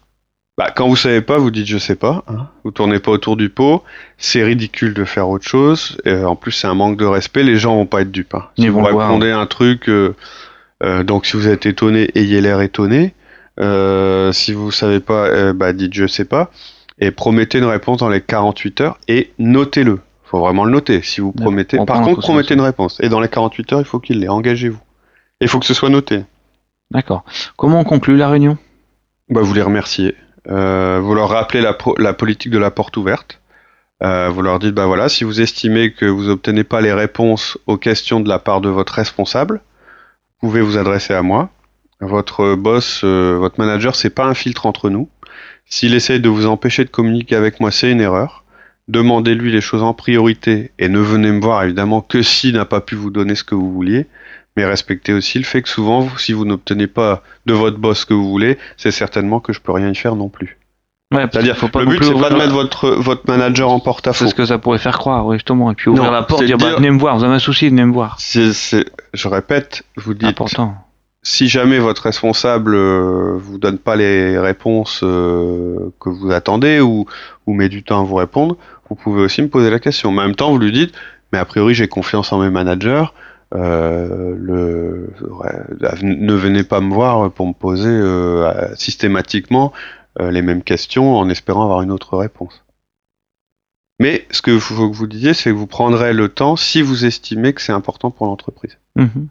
Bah, 0.58 0.72
quand 0.76 0.88
vous 0.88 0.96
savez 0.96 1.22
pas, 1.22 1.38
vous 1.38 1.52
dites 1.52 1.66
je 1.68 1.78
sais 1.78 1.96
pas. 1.96 2.24
hein. 2.28 2.48
Vous 2.64 2.72
tournez 2.72 3.00
pas 3.00 3.12
autour 3.12 3.36
du 3.38 3.50
pot. 3.50 3.84
C'est 4.18 4.44
ridicule 4.44 4.94
de 4.94 5.06
faire 5.06 5.28
autre 5.30 5.48
chose. 5.48 5.98
Et 6.06 6.24
en 6.24 6.36
plus, 6.36 6.52
c'est 6.52 6.68
un 6.68 6.74
manque 6.76 6.98
de 6.98 7.06
respect. 7.06 7.44
Les 7.44 7.58
gens 7.58 7.76
vont 7.76 7.86
pas 7.86 8.02
être 8.02 8.12
dupes. 8.12 8.36
hein. 8.36 8.46
Si 8.58 8.64
Ils 8.66 8.72
vous 8.72 8.84
répondez 8.84 9.32
à 9.32 9.40
un 9.40 9.46
truc, 9.48 9.88
euh, 9.90 10.16
euh, 10.84 11.04
donc 11.04 11.26
si 11.26 11.36
vous 11.38 11.48
êtes 11.48 11.66
étonné, 11.66 12.12
ayez 12.16 12.42
l'air 12.42 12.62
étonné. 12.62 13.14
Euh, 13.62 14.32
si 14.32 14.54
vous 14.54 14.72
savez 14.72 15.00
pas, 15.00 15.26
euh, 15.28 15.54
bah 15.54 15.74
dites 15.74 15.94
je 15.94 16.08
sais 16.08 16.26
pas. 16.26 16.50
Et 17.00 17.12
promettez 17.12 17.58
une 17.60 17.66
réponse 17.66 17.98
dans 17.98 18.10
les 18.10 18.22
48 18.22 18.82
heures 18.82 18.98
et 19.08 19.32
notez-le. 19.40 20.00
Faut 20.24 20.40
vraiment 20.40 20.66
le 20.66 20.72
noter 20.72 21.02
si 21.02 21.22
vous 21.22 21.32
promettez. 21.32 21.78
Par 21.86 21.98
contre, 22.02 22.20
promettez 22.22 22.54
une 22.54 22.62
réponse. 22.62 23.00
Et 23.02 23.10
dans 23.10 23.20
les 23.20 23.30
48 23.30 23.74
heures, 23.74 23.80
il 23.80 23.86
faut 23.86 24.00
qu'il 24.00 24.20
l'ait. 24.20 24.28
Engagez-vous. 24.28 24.80
Et 25.42 25.46
il 25.46 25.48
faut 25.48 25.60
que 25.60 25.66
ce 25.66 25.74
soit 25.74 25.90
noté. 25.90 26.24
D'accord. 26.92 27.24
Comment 27.58 27.80
on 27.80 27.84
conclut 27.84 28.16
la 28.18 28.30
réunion? 28.30 28.58
Bah, 29.30 29.42
vous 29.42 29.54
les 29.54 29.62
remerciez. 29.62 30.16
Euh, 30.50 31.00
vous 31.02 31.16
leur 31.16 31.30
rappelez 31.30 31.62
la, 31.62 31.74
pro- 31.74 31.96
la 31.98 32.14
politique 32.14 32.52
de 32.52 32.58
la 32.60 32.70
porte 32.72 32.96
ouverte. 32.98 33.40
Euh, 34.04 34.30
vous 34.30 34.42
leur 34.42 34.60
dites, 34.60 34.74
bah 34.74 34.86
voilà, 34.86 35.10
si 35.10 35.24
vous 35.24 35.42
estimez 35.42 35.92
que 35.94 36.06
vous 36.06 36.30
obtenez 36.30 36.64
pas 36.64 36.80
les 36.82 36.94
réponses 36.94 37.58
aux 37.68 37.78
questions 37.78 38.20
de 38.22 38.30
la 38.30 38.40
part 38.40 38.62
de 38.62 38.70
votre 38.70 38.94
responsable, 38.94 39.62
vous 40.42 40.48
pouvez 40.50 40.62
vous 40.62 40.78
adresser 40.78 41.14
à 41.14 41.22
moi. 41.22 41.50
Votre 42.02 42.56
boss, 42.56 43.02
euh, 43.04 43.36
votre 43.40 43.60
manager, 43.60 43.96
c'est 43.96 44.10
pas 44.10 44.26
un 44.26 44.34
filtre 44.34 44.66
entre 44.66 44.90
nous. 44.90 45.10
S'il 45.66 45.94
essaye 45.94 46.20
de 46.20 46.30
vous 46.30 46.46
empêcher 46.48 46.86
de 46.86 46.90
communiquer 46.90 47.36
avec 47.36 47.60
moi, 47.60 47.72
c'est 47.72 47.92
une 47.92 48.02
erreur. 48.02 48.44
Demandez-lui 48.88 49.52
les 49.52 49.62
choses 49.62 49.84
en 49.84 49.94
priorité 49.94 50.72
et 50.80 50.90
ne 50.90 51.00
venez 51.00 51.32
me 51.32 51.42
voir 51.42 51.64
évidemment 51.64 52.02
que 52.02 52.22
s'il 52.24 52.56
n'a 52.56 52.66
pas 52.66 52.82
pu 52.82 52.96
vous 52.96 53.12
donner 53.12 53.36
ce 53.36 53.44
que 53.44 53.54
vous 53.54 53.72
vouliez. 53.72 54.08
Mais 54.58 54.66
respectez 54.66 55.14
aussi 55.14 55.38
le 55.38 55.44
fait 55.46 55.62
que 55.62 55.70
souvent, 55.70 56.00
vous- 56.02 56.18
si 56.18 56.34
vous 56.34 56.44
n'obtenez 56.46 56.88
pas 56.88 57.22
de 57.46 57.54
votre 57.54 57.78
boss 57.78 58.00
ce 58.00 58.06
que 58.06 58.14
vous 58.16 58.28
voulez, 58.30 58.58
c'est 58.78 58.92
certainement 58.92 59.40
que 59.40 59.54
je 59.54 59.60
peux 59.62 59.72
rien 59.72 59.90
y 59.92 59.96
faire 59.96 60.16
non 60.16 60.30
plus. 60.30 60.58
Ouais, 61.14 61.26
C'est-à-dire, 61.32 61.58
faut 61.58 61.68
pas 61.70 61.82
le 61.82 61.88
but, 61.88 62.04
c'est 62.04 62.14
pas 62.20 62.30
de 62.30 62.36
mettre 62.36 62.54
votre, 62.54 62.90
votre 62.92 63.24
manager 63.28 63.70
en 63.70 63.78
C'est 63.80 63.84
porte-à-faux. 63.84 64.28
ce 64.28 64.36
que 64.36 64.46
ça 64.46 64.58
pourrait 64.58 64.78
faire 64.80 64.98
croire, 64.98 65.26
oui, 65.26 65.36
justement. 65.38 65.72
Et 65.72 65.76
puis 65.76 65.90
ouvrir 65.90 66.06
Non, 66.06 66.12
la 66.12 66.24
porte, 66.24 66.42
c'est 66.42 66.46
dire, 66.48 66.58
bah, 66.58 66.68
dire- 66.70 66.78
venez 66.78 66.92
me 66.92 67.00
voir, 67.00 67.18
vous 67.18 67.24
avez 67.24 67.34
un 67.36 67.40
souci, 67.40 67.70
venez 67.70 67.86
me 67.86 67.94
voir. 67.94 68.16
C'est- 68.20 68.54
c'est- 68.54 68.86
je 69.14 69.28
répète, 69.28 69.84
vous 69.98 70.14
dites, 70.14 70.24
Important. 70.30 70.76
Si 71.22 71.48
jamais 71.48 71.80
votre 71.80 72.04
responsable 72.04 72.76
euh, 72.76 73.38
vous 73.38 73.58
donne 73.58 73.78
pas 73.78 73.96
les 73.96 74.38
réponses 74.38 75.02
euh, 75.04 75.92
que 76.00 76.10
vous 76.10 76.32
attendez 76.32 76.80
ou, 76.80 77.06
met 77.48 77.70
du 77.70 77.84
temps 77.84 78.02
à 78.02 78.04
vous 78.04 78.16
répondre, 78.16 78.58
vous 78.90 78.96
pouvez 78.96 79.22
aussi 79.22 79.42
me 79.42 79.50
poser 79.50 79.70
la 79.70 79.80
question. 79.80 80.10
En 80.10 80.14
même 80.14 80.36
temps, 80.36 80.52
vous 80.52 80.60
lui 80.60 80.72
dites, 80.72 80.94
mais 81.34 81.40
a 81.40 81.46
priori, 81.46 81.74
j'ai 81.74 81.88
confiance 81.88 82.32
en 82.32 82.40
mes 82.40 82.50
managers. 82.50 83.06
euh, 83.56 84.36
ne 86.04 86.34
venez 86.34 86.64
pas 86.64 86.80
me 86.80 86.94
voir 86.94 87.32
pour 87.32 87.48
me 87.48 87.54
poser 87.54 87.90
euh, 87.90 88.76
systématiquement 88.76 89.74
les 90.20 90.42
mêmes 90.42 90.64
questions 90.64 91.16
en 91.16 91.30
espérant 91.30 91.64
avoir 91.64 91.82
une 91.82 91.92
autre 91.92 92.18
réponse. 92.18 92.64
Mais 94.00 94.28
ce 94.32 94.42
que 94.42 94.60
faut 94.60 94.90
que 94.90 94.96
vous 94.96 95.08
disiez, 95.08 95.34
c'est 95.34 95.50
que 95.52 95.56
vous 95.56 95.68
prendrez 95.68 96.14
le 96.14 96.30
temps 96.30 96.56
si 96.56 96.82
vous 96.82 97.06
estimez 97.06 97.54
que 97.54 97.62
c'est 97.62 97.72
important 97.72 98.12
pour 98.12 98.28
l'entreprise. 98.28 98.78
Mhm. 98.96 99.28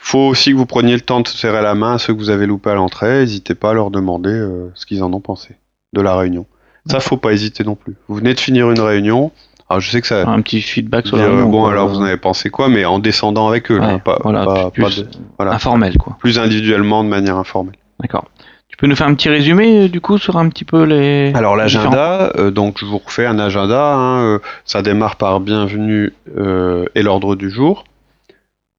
Faut 0.00 0.20
aussi 0.20 0.52
que 0.52 0.56
vous 0.56 0.64
preniez 0.66 0.94
le 0.94 1.00
temps 1.00 1.20
de 1.20 1.28
serrer 1.28 1.60
la 1.60 1.74
main 1.74 1.94
à 1.94 1.98
ceux 1.98 2.14
que 2.14 2.18
vous 2.18 2.30
avez 2.30 2.46
loupés 2.46 2.70
à 2.70 2.74
l'entrée. 2.74 3.18
N'hésitez 3.20 3.54
pas 3.54 3.70
à 3.70 3.74
leur 3.74 3.90
demander 3.90 4.30
euh, 4.30 4.70
ce 4.74 4.86
qu'ils 4.86 5.02
en 5.02 5.12
ont 5.12 5.20
pensé 5.20 5.56
de 5.92 6.00
la 6.00 6.16
réunion. 6.16 6.46
Ça, 6.86 7.00
faut 7.00 7.16
pas 7.18 7.32
hésiter 7.32 7.64
non 7.64 7.74
plus. 7.74 7.96
Vous 8.08 8.14
venez 8.14 8.32
de 8.32 8.40
finir 8.40 8.70
une 8.70 8.80
réunion. 8.80 9.32
Alors, 9.68 9.80
je 9.80 9.90
sais 9.90 10.00
que 10.00 10.06
ça. 10.06 10.26
Un 10.26 10.40
petit 10.40 10.62
feedback 10.62 11.06
sur 11.06 11.18
la 11.18 11.26
réunion. 11.26 11.50
bon, 11.50 11.60
quoi. 11.62 11.72
alors 11.72 11.88
vous 11.88 11.98
en 11.98 12.04
avez 12.04 12.16
pensé 12.16 12.48
quoi, 12.48 12.68
mais 12.70 12.86
en 12.86 12.98
descendant 12.98 13.48
avec 13.48 13.70
eux, 13.70 13.78
là, 13.78 13.98
pas, 13.98 14.18
voilà, 14.22 14.44
pas- 14.46 14.70
plus, 14.70 14.82
pas 14.82 14.88
de- 14.90 15.06
voilà. 15.36 15.52
informel, 15.52 15.98
quoi. 15.98 16.16
plus 16.20 16.38
individuellement, 16.38 17.04
de 17.04 17.10
manière 17.10 17.36
informelle. 17.36 17.74
D'accord. 18.00 18.24
Tu 18.68 18.76
peux 18.78 18.86
nous 18.86 18.96
faire 18.96 19.08
un 19.08 19.14
petit 19.14 19.28
résumé, 19.28 19.84
euh, 19.84 19.88
du 19.88 20.00
coup, 20.00 20.16
sur 20.16 20.36
un 20.38 20.48
petit 20.48 20.64
peu 20.64 20.84
les. 20.84 21.32
Alors 21.34 21.56
l'agenda, 21.56 22.32
euh, 22.38 22.50
donc 22.50 22.76
je 22.78 22.86
vous 22.86 22.96
refais 22.98 23.26
un 23.26 23.38
agenda. 23.38 23.94
hein, 23.94 24.20
euh, 24.22 24.38
ça 24.64 24.80
démarre 24.80 25.16
par 25.16 25.40
bienvenue 25.40 26.14
euh, 26.38 26.86
et 26.94 27.02
l'ordre 27.02 27.34
du 27.36 27.50
jour. 27.50 27.84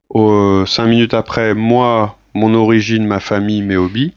Au, 0.10 0.66
cinq 0.66 0.88
minutes 0.88 1.14
après, 1.14 1.54
moi, 1.54 2.18
mon 2.34 2.54
origine, 2.54 3.06
ma 3.06 3.20
famille, 3.20 3.62
mes 3.62 3.78
hobbies. 3.78 4.14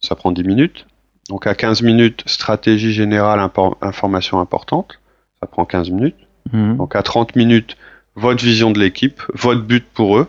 Ça 0.00 0.14
prend 0.14 0.32
10 0.32 0.44
minutes. 0.44 0.86
Donc 1.28 1.46
à 1.46 1.54
15 1.54 1.82
minutes, 1.82 2.22
stratégie 2.26 2.92
générale, 2.92 3.40
impor- 3.40 3.76
information 3.80 4.38
importante. 4.40 5.00
Ça 5.40 5.46
prend 5.46 5.64
15 5.64 5.90
minutes. 5.90 6.16
Mhm. 6.52 6.76
Donc 6.76 6.94
à 6.94 7.02
30 7.02 7.34
minutes, 7.36 7.76
votre 8.14 8.44
vision 8.44 8.70
de 8.70 8.78
l'équipe, 8.78 9.22
votre 9.32 9.62
but 9.62 9.84
pour 9.84 10.18
eux. 10.18 10.28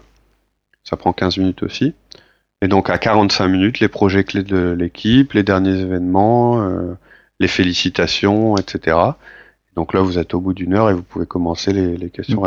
Ça 0.84 0.96
prend 0.98 1.12
15 1.14 1.38
minutes 1.38 1.64
aussi. 1.64 1.94
Et 2.62 2.68
donc 2.68 2.90
à 2.90 2.98
45 2.98 3.48
minutes, 3.50 3.80
les 3.82 3.90
projets 3.90 4.24
clés 4.24 4.44
de 4.44 4.76
l'équipe, 4.80 5.34
les 5.34 5.44
derniers 5.44 5.78
événements, 5.82 6.62
euh, 6.62 6.94
les 7.40 7.48
félicitations, 7.50 8.56
etc. 8.58 8.98
Donc 9.76 9.94
là, 9.94 10.00
vous 10.00 10.18
êtes 10.18 10.34
au 10.34 10.40
bout 10.40 10.54
d'une 10.54 10.74
heure 10.74 10.90
et 10.90 10.94
vous 10.94 11.04
pouvez 11.04 11.26
commencer 11.26 11.74
les, 11.74 11.98
les 11.98 12.10
questions. 12.10 12.42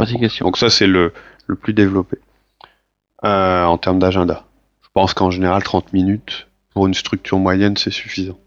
Donc 0.47 0.57
ça, 0.57 0.71
c'est 0.71 0.87
le, 0.87 1.12
le 1.48 1.56
plus 1.56 1.72
développé 1.72 2.18
euh, 3.24 3.64
en 3.64 3.76
termes 3.78 3.98
d'agenda. 3.98 4.44
Je 4.82 4.88
pense 4.92 5.14
qu'en 5.14 5.30
général, 5.30 5.62
30 5.62 5.92
minutes 5.92 6.46
pour 6.72 6.87
une 6.87 6.94
structure 6.94 7.38
moyenne, 7.38 7.76
c'est 7.76 7.90
suffisant. 7.90 8.38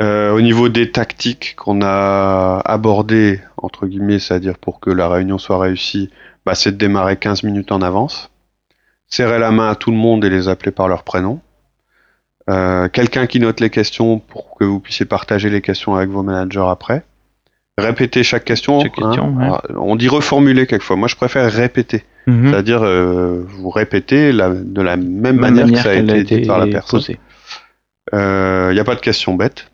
Euh, 0.00 0.32
au 0.32 0.40
niveau 0.40 0.68
des 0.68 0.90
tactiques 0.90 1.54
qu'on 1.56 1.82
a 1.82 2.60
abordées, 2.64 3.40
entre 3.56 3.86
guillemets, 3.86 4.18
c'est-à-dire 4.18 4.58
pour 4.58 4.80
que 4.80 4.90
la 4.90 5.08
réunion 5.08 5.38
soit 5.38 5.58
réussie, 5.58 6.10
bah, 6.44 6.54
c'est 6.54 6.72
de 6.72 6.76
démarrer 6.76 7.16
15 7.16 7.44
minutes 7.44 7.70
en 7.70 7.82
avance, 7.82 8.30
serrer 9.06 9.38
la 9.38 9.52
main 9.52 9.68
à 9.68 9.76
tout 9.76 9.90
le 9.92 9.96
monde 9.96 10.24
et 10.24 10.30
les 10.30 10.48
appeler 10.48 10.72
par 10.72 10.88
leur 10.88 11.04
prénom, 11.04 11.40
Euh, 12.50 12.88
quelqu'un 12.88 13.26
qui 13.26 13.38
note 13.38 13.60
les 13.60 13.70
questions 13.70 14.18
pour 14.18 14.56
que 14.56 14.64
vous 14.64 14.80
puissiez 14.80 15.06
partager 15.06 15.50
les 15.50 15.60
questions 15.60 15.94
avec 15.94 16.08
vos 16.10 16.22
managers 16.22 16.66
après, 16.66 17.04
répéter 17.80 18.22
chaque 18.22 18.44
question, 18.44 18.80
Chaque 18.80 18.94
question, 18.94 19.34
ouais. 19.36 19.44
Alors, 19.44 19.62
on 19.76 19.96
dit 19.96 20.08
reformuler 20.08 20.66
quelquefois, 20.66 20.96
moi 20.96 21.08
je 21.08 21.16
préfère 21.16 21.50
répéter, 21.50 22.04
Mhm. 22.26 22.50
c'est-à-dire 22.50 22.82
euh, 22.82 23.44
vous 23.48 23.70
répétez 23.70 24.32
la- 24.32 24.50
de 24.54 24.82
la 24.82 24.96
même, 24.96 25.08
Même 25.36 25.36
manière, 25.40 25.66
que 25.66 25.76
ça 25.76 25.90
a 25.90 25.94
été 25.94 26.22
dit 26.40 26.46
par 26.46 26.58
la 26.58 26.66
personne. 26.66 27.00
Il 28.12 28.72
n'y 28.72 28.80
a 28.80 28.84
pas 28.84 28.94
de 28.94 29.00
questions 29.00 29.34
bêtes. 29.34 29.70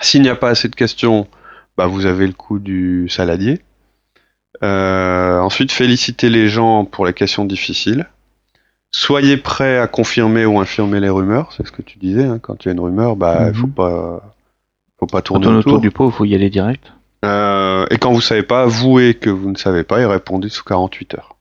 S'il 0.00 0.22
n'y 0.22 0.28
a 0.28 0.36
pas 0.36 0.48
assez 0.50 0.68
de 0.68 0.74
questions, 0.76 1.26
bah, 1.76 1.86
vous 1.86 2.06
avez 2.06 2.26
le 2.26 2.32
coup 2.32 2.58
du 2.58 3.08
saladier. 3.08 3.60
Euh, 4.62 5.38
ensuite, 5.40 5.72
féliciter 5.72 6.28
les 6.28 6.48
gens 6.48 6.84
pour 6.84 7.06
les 7.06 7.12
questions 7.12 7.44
difficiles. 7.44 8.06
soyez 8.92 9.36
prêts 9.36 9.78
à 9.78 9.86
confirmer 9.86 10.44
ou 10.44 10.58
infirmer 10.58 10.98
les 10.98 11.08
rumeurs, 11.10 11.52
c'est 11.56 11.64
ce 11.64 11.70
que 11.70 11.80
tu 11.80 11.98
disais. 11.98 12.24
hein, 12.24 12.40
quand 12.42 12.64
il 12.64 12.68
y 12.68 12.70
a 12.70 12.72
une 12.72 12.80
rumeur, 12.80 13.14
bah, 13.14 13.44
il 13.48 13.54
faut 13.54 13.68
Mhm. 13.68 13.72
pas, 13.72 14.34
faut 14.98 15.06
pas 15.06 15.22
tourner 15.22 15.46
autour. 15.46 15.58
autour 15.74 15.78
du 15.80 15.92
pot, 15.92 16.08
il 16.08 16.12
faut 16.12 16.24
y 16.24 16.34
aller 16.34 16.50
direct. 16.50 16.92
Euh, 17.24 17.86
et 17.90 17.98
quand 17.98 18.12
vous 18.12 18.20
savez 18.20 18.42
pas, 18.42 18.62
avouez 18.62 19.14
que 19.14 19.28
vous 19.30 19.50
ne 19.50 19.56
savez 19.56 19.82
pas 19.84 20.00
et 20.00 20.06
répondez 20.06 20.48
sous 20.48 20.64
48 20.64 21.14
heures. 21.14 21.36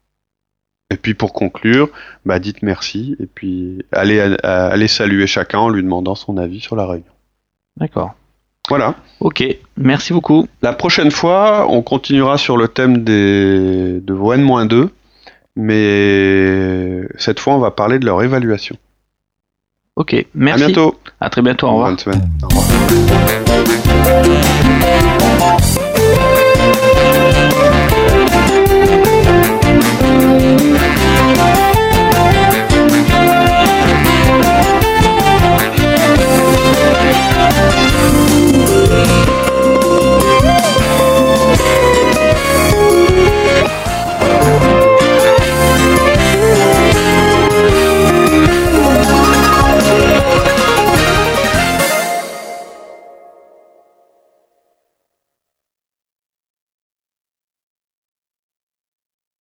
Et 0.92 0.98
puis 0.98 1.14
pour 1.14 1.34
conclure, 1.34 1.90
bah 2.26 2.40
dites 2.40 2.64
merci 2.64 3.16
et 3.20 3.28
puis 3.28 3.86
allez, 3.92 4.20
à- 4.44 4.66
allez 4.68 4.88
saluer 4.88 5.28
chacun 5.28 5.60
en 5.60 5.70
lui 5.70 5.84
demandant 5.84 6.16
son 6.16 6.38
avis 6.38 6.60
sur 6.60 6.76
la 6.76 6.88
réunion. 6.88 7.12
D'accord. 7.78 8.16
Voilà. 8.68 8.96
Ok, 9.20 9.44
merci 9.78 10.14
beaucoup. 10.14 10.48
La 10.62 10.74
prochaine 10.74 11.12
fois, 11.12 11.68
on 11.70 11.82
continuera 11.82 12.38
sur 12.38 12.58
le 12.58 12.68
thème 12.68 13.04
des 13.04 14.00
de 14.02 14.14
vos 14.14 14.34
N-2, 14.34 14.90
mais 15.56 17.08
cette 17.18 17.40
fois, 17.40 17.54
on 17.54 17.60
va 17.60 17.72
parler 17.72 18.00
de 18.00 18.06
leur 18.06 18.22
évaluation. 18.24 18.76
Ok, 19.96 20.26
merci. 20.34 20.64
À 20.64 20.68
bientôt. 20.68 21.00
À 21.20 21.30
très 21.30 21.42
bientôt. 21.42 21.68
Au 21.68 21.72
revoir. 21.72 21.90
Bonne 21.90 22.00
semaine. 22.00 22.30
Au 22.44 22.48
revoir. 22.48 22.70